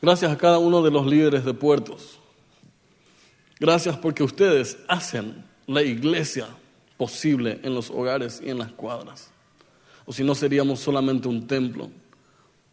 Gracias 0.00 0.30
a 0.30 0.38
cada 0.38 0.58
uno 0.60 0.80
de 0.80 0.92
los 0.92 1.04
líderes 1.04 1.44
de 1.44 1.52
puertos. 1.52 2.20
Gracias 3.58 3.96
porque 3.96 4.22
ustedes 4.22 4.78
hacen 4.86 5.44
la 5.66 5.82
iglesia 5.82 6.46
posible 6.96 7.58
en 7.64 7.74
los 7.74 7.90
hogares 7.90 8.40
y 8.44 8.48
en 8.48 8.58
las 8.58 8.70
cuadras. 8.70 9.32
O 10.06 10.12
si 10.12 10.22
no 10.22 10.36
seríamos 10.36 10.78
solamente 10.78 11.26
un 11.26 11.48
templo. 11.48 11.90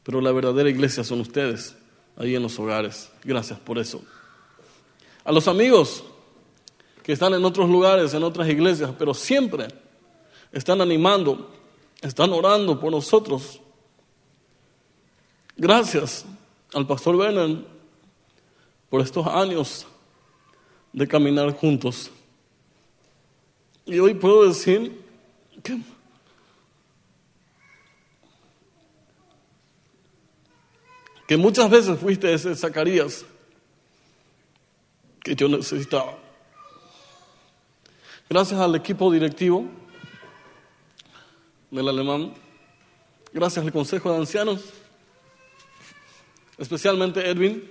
Pero 0.09 0.21
la 0.21 0.31
verdadera 0.31 0.67
iglesia 0.67 1.03
son 1.03 1.19
ustedes, 1.19 1.75
ahí 2.17 2.33
en 2.33 2.41
los 2.41 2.57
hogares. 2.57 3.11
Gracias 3.23 3.59
por 3.59 3.77
eso. 3.77 4.01
A 5.23 5.31
los 5.31 5.47
amigos 5.47 6.03
que 7.03 7.11
están 7.11 7.35
en 7.35 7.45
otros 7.45 7.69
lugares, 7.69 8.11
en 8.15 8.23
otras 8.23 8.49
iglesias, 8.49 8.89
pero 8.97 9.13
siempre 9.13 9.67
están 10.51 10.81
animando, 10.81 11.51
están 12.01 12.33
orando 12.33 12.79
por 12.79 12.91
nosotros. 12.91 13.61
Gracias 15.55 16.25
al 16.73 16.87
pastor 16.87 17.15
Bernard 17.15 17.59
por 18.89 19.01
estos 19.01 19.27
años 19.27 19.85
de 20.91 21.07
caminar 21.07 21.53
juntos. 21.53 22.09
Y 23.85 23.99
hoy 23.99 24.15
puedo 24.15 24.47
decir 24.47 25.05
que 25.61 25.79
que 31.29 31.37
muchas 31.37 31.69
veces 31.69 31.99
fuiste 31.99 32.33
ese 32.33 32.55
Zacarías 32.55 33.23
que 35.21 35.35
yo 35.35 35.47
necesitaba. 35.47 36.17
Gracias 38.27 38.59
al 38.59 38.73
equipo 38.73 39.11
directivo 39.11 39.63
del 41.69 41.87
alemán, 41.87 42.33
gracias 43.31 43.63
al 43.63 43.71
Consejo 43.71 44.11
de 44.11 44.17
Ancianos, 44.17 44.61
especialmente 46.57 47.29
Edwin, 47.29 47.63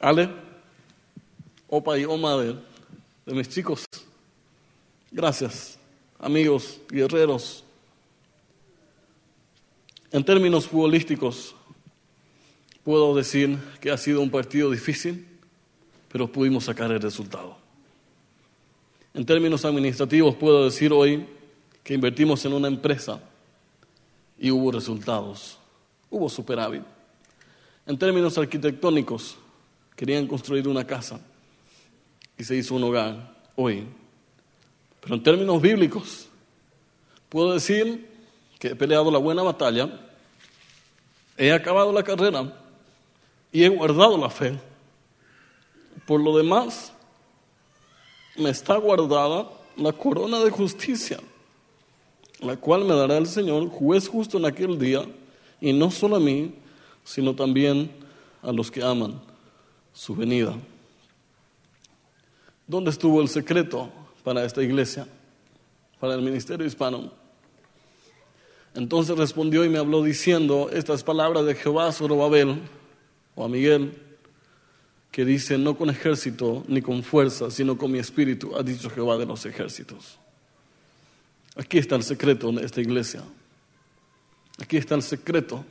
Ale, 0.00 0.28
Opa 1.68 1.96
y 1.96 2.04
Oma 2.04 2.36
de 2.36 2.56
mis 3.26 3.48
chicos. 3.48 3.84
Gracias, 5.12 5.78
amigos, 6.18 6.80
guerreros. 6.88 7.62
En 10.10 10.24
términos 10.24 10.66
futbolísticos, 10.66 11.54
puedo 12.90 13.14
decir 13.14 13.56
que 13.80 13.92
ha 13.92 13.96
sido 13.96 14.20
un 14.20 14.32
partido 14.32 14.68
difícil, 14.68 15.24
pero 16.10 16.26
pudimos 16.26 16.64
sacar 16.64 16.90
el 16.90 17.00
resultado. 17.00 17.56
En 19.14 19.24
términos 19.24 19.64
administrativos, 19.64 20.34
puedo 20.34 20.64
decir 20.64 20.92
hoy 20.92 21.24
que 21.84 21.94
invertimos 21.94 22.44
en 22.44 22.52
una 22.52 22.66
empresa 22.66 23.20
y 24.36 24.50
hubo 24.50 24.72
resultados, 24.72 25.56
hubo 26.10 26.28
superávit. 26.28 26.82
En 27.86 27.96
términos 27.96 28.36
arquitectónicos, 28.36 29.36
querían 29.94 30.26
construir 30.26 30.66
una 30.66 30.84
casa 30.84 31.20
y 32.36 32.42
se 32.42 32.56
hizo 32.56 32.74
un 32.74 32.82
hogar 32.82 33.36
hoy 33.54 33.86
pero 35.00 35.14
en 35.14 35.22
términos 35.22 35.62
bíblicos, 35.62 36.26
puedo 37.28 37.54
decir 37.54 38.08
que 38.58 38.68
he 38.70 38.74
peleado 38.74 39.12
la 39.12 39.18
buena 39.18 39.44
batalla, 39.44 39.88
he 41.36 41.52
acabado 41.52 41.92
la 41.92 42.02
carrera 42.02 42.52
y 43.52 43.64
he 43.64 43.68
guardado 43.68 44.16
la 44.16 44.30
fe. 44.30 44.58
Por 46.06 46.20
lo 46.20 46.36
demás, 46.36 46.92
me 48.36 48.50
está 48.50 48.76
guardada 48.76 49.48
la 49.76 49.92
corona 49.92 50.40
de 50.40 50.50
justicia, 50.50 51.18
la 52.40 52.56
cual 52.56 52.84
me 52.84 52.94
dará 52.94 53.16
el 53.16 53.26
Señor, 53.26 53.68
juez 53.68 54.08
justo 54.08 54.38
en 54.38 54.46
aquel 54.46 54.78
día, 54.78 55.04
y 55.60 55.72
no 55.72 55.90
solo 55.90 56.16
a 56.16 56.20
mí, 56.20 56.54
sino 57.04 57.34
también 57.34 57.90
a 58.42 58.52
los 58.52 58.70
que 58.70 58.82
aman 58.82 59.20
su 59.92 60.14
venida. 60.14 60.54
¿Dónde 62.66 62.90
estuvo 62.90 63.20
el 63.20 63.28
secreto 63.28 63.90
para 64.22 64.44
esta 64.44 64.62
iglesia, 64.62 65.06
para 65.98 66.14
el 66.14 66.22
ministerio 66.22 66.66
hispano. 66.66 67.10
Entonces 68.74 69.16
respondió 69.16 69.64
y 69.64 69.68
me 69.68 69.78
habló 69.78 70.02
diciendo 70.02 70.70
estas 70.72 71.02
palabras 71.02 71.44
de 71.44 71.54
Jehová 71.54 71.90
Zorobabel 71.92 72.60
o 73.34 73.44
a 73.44 73.48
Miguel, 73.48 73.92
que 75.10 75.24
dice, 75.24 75.58
no 75.58 75.76
con 75.76 75.90
ejército 75.90 76.64
ni 76.68 76.82
con 76.82 77.02
fuerza, 77.02 77.50
sino 77.50 77.76
con 77.76 77.90
mi 77.90 77.98
espíritu, 77.98 78.54
ha 78.56 78.62
dicho 78.62 78.90
Jehová 78.90 79.16
de 79.16 79.26
los 79.26 79.44
ejércitos. 79.46 80.18
Aquí 81.56 81.78
está 81.78 81.96
el 81.96 82.04
secreto 82.04 82.52
de 82.52 82.64
esta 82.64 82.80
iglesia. 82.80 83.22
Aquí 84.58 84.76
está 84.76 84.94
el 84.94 85.02
secreto 85.02 85.64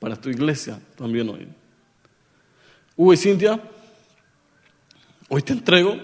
para 0.00 0.16
tu 0.16 0.28
iglesia 0.28 0.80
también 0.96 1.28
hoy. 1.28 1.48
Hugo 2.96 3.12
y 3.12 3.16
Cintia, 3.16 3.60
hoy 5.28 5.42
te 5.42 5.52
entrego 5.52 5.98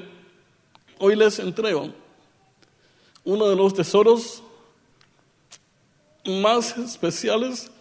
Hoy 1.05 1.17
les 1.17 1.41
entrego 1.41 1.93
uno 3.25 3.49
de 3.49 3.57
los 3.57 3.75
tesoros 3.75 4.41
más 6.25 6.79
especiales 6.79 7.73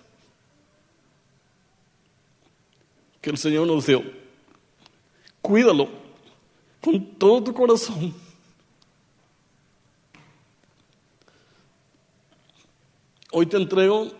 que 3.22 3.30
el 3.30 3.38
Señor 3.38 3.68
nos 3.68 3.86
dio. 3.86 4.04
Cuídalo 5.42 5.90
con 6.82 7.06
todo 7.18 7.44
tu 7.44 7.54
corazón. 7.54 8.14
Hoy 13.32 13.46
te 13.46 13.58
entrego 13.58 14.12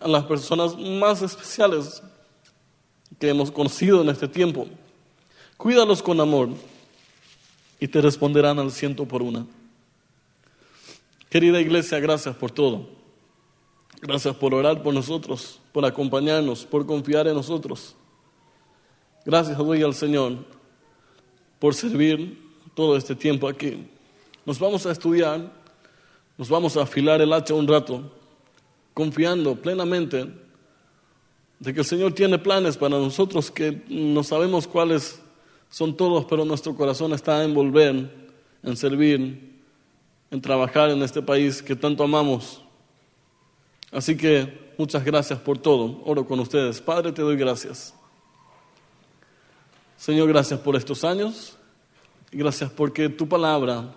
a 0.00 0.08
las 0.08 0.24
personas 0.24 0.76
más 0.76 1.22
especiales 1.22 2.02
que 3.18 3.28
hemos 3.28 3.50
conocido 3.50 4.02
en 4.02 4.08
este 4.08 4.26
tiempo. 4.26 4.66
Cuídalos 5.56 6.02
con 6.02 6.20
amor 6.20 6.50
y 7.78 7.86
te 7.86 8.00
responderán 8.00 8.58
al 8.58 8.72
ciento 8.72 9.06
por 9.06 9.22
una. 9.22 9.46
Querida 11.30 11.60
iglesia, 11.60 12.00
gracias 12.00 12.34
por 12.34 12.50
todo. 12.50 12.88
Gracias 14.00 14.34
por 14.36 14.54
orar 14.54 14.82
por 14.82 14.92
nosotros, 14.92 15.60
por 15.72 15.84
acompañarnos, 15.84 16.64
por 16.64 16.86
confiar 16.86 17.26
en 17.28 17.34
nosotros. 17.34 17.94
Gracias 19.26 19.58
doy 19.58 19.82
al 19.82 19.92
Señor 19.92 20.38
por 21.58 21.74
servir 21.74 22.42
todo 22.74 22.96
este 22.96 23.14
tiempo 23.14 23.46
aquí. 23.46 23.86
Nos 24.46 24.58
vamos 24.58 24.86
a 24.86 24.92
estudiar 24.92 25.52
nos 26.38 26.50
vamos 26.50 26.76
a 26.76 26.82
afilar 26.82 27.22
el 27.22 27.32
hacha 27.32 27.54
un 27.54 27.66
rato, 27.66 28.12
confiando 28.92 29.56
plenamente 29.56 30.26
de 31.58 31.72
que 31.72 31.80
el 31.80 31.86
Señor 31.86 32.12
tiene 32.12 32.38
planes 32.38 32.76
para 32.76 32.98
nosotros 32.98 33.50
que 33.50 33.82
no 33.88 34.22
sabemos 34.22 34.66
cuáles 34.66 35.20
son 35.70 35.96
todos, 35.96 36.26
pero 36.26 36.44
nuestro 36.44 36.76
corazón 36.76 37.14
está 37.14 37.42
en 37.42 37.54
volver, 37.54 38.28
en 38.62 38.76
servir, 38.76 39.62
en 40.30 40.40
trabajar 40.42 40.90
en 40.90 41.02
este 41.02 41.22
país 41.22 41.62
que 41.62 41.74
tanto 41.74 42.04
amamos. 42.04 42.60
Así 43.90 44.14
que 44.14 44.72
muchas 44.76 45.02
gracias 45.04 45.38
por 45.38 45.56
todo. 45.56 46.02
Oro 46.04 46.26
con 46.26 46.38
ustedes. 46.40 46.82
Padre, 46.82 47.12
te 47.12 47.22
doy 47.22 47.36
gracias. 47.36 47.94
Señor, 49.96 50.28
gracias 50.28 50.60
por 50.60 50.76
estos 50.76 51.04
años. 51.04 51.56
Gracias 52.30 52.70
porque 52.70 53.08
tu 53.08 53.28
palabra 53.28 53.94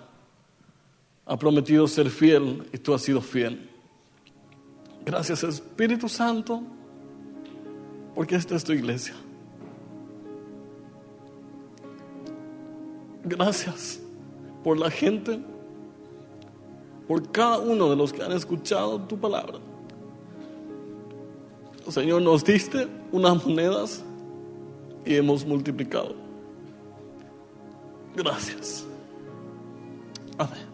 ha 1.25 1.37
prometido 1.37 1.87
ser 1.87 2.09
fiel 2.09 2.67
y 2.71 2.77
tú 2.77 2.93
has 2.93 3.01
sido 3.01 3.21
fiel. 3.21 3.69
Gracias 5.05 5.43
Espíritu 5.43 6.07
Santo, 6.07 6.61
porque 8.15 8.35
esta 8.35 8.55
es 8.55 8.63
tu 8.63 8.73
iglesia. 8.73 9.15
Gracias 13.23 13.99
por 14.63 14.77
la 14.77 14.89
gente, 14.89 15.39
por 17.07 17.31
cada 17.31 17.59
uno 17.59 17.89
de 17.89 17.95
los 17.95 18.13
que 18.13 18.23
han 18.23 18.31
escuchado 18.31 18.99
tu 19.01 19.17
palabra. 19.19 19.59
Señor, 21.89 22.21
nos 22.21 22.43
diste 22.43 22.87
unas 23.11 23.45
monedas 23.45 24.03
y 25.05 25.15
hemos 25.15 25.45
multiplicado. 25.45 26.15
Gracias. 28.15 28.85
Amén. 30.37 30.68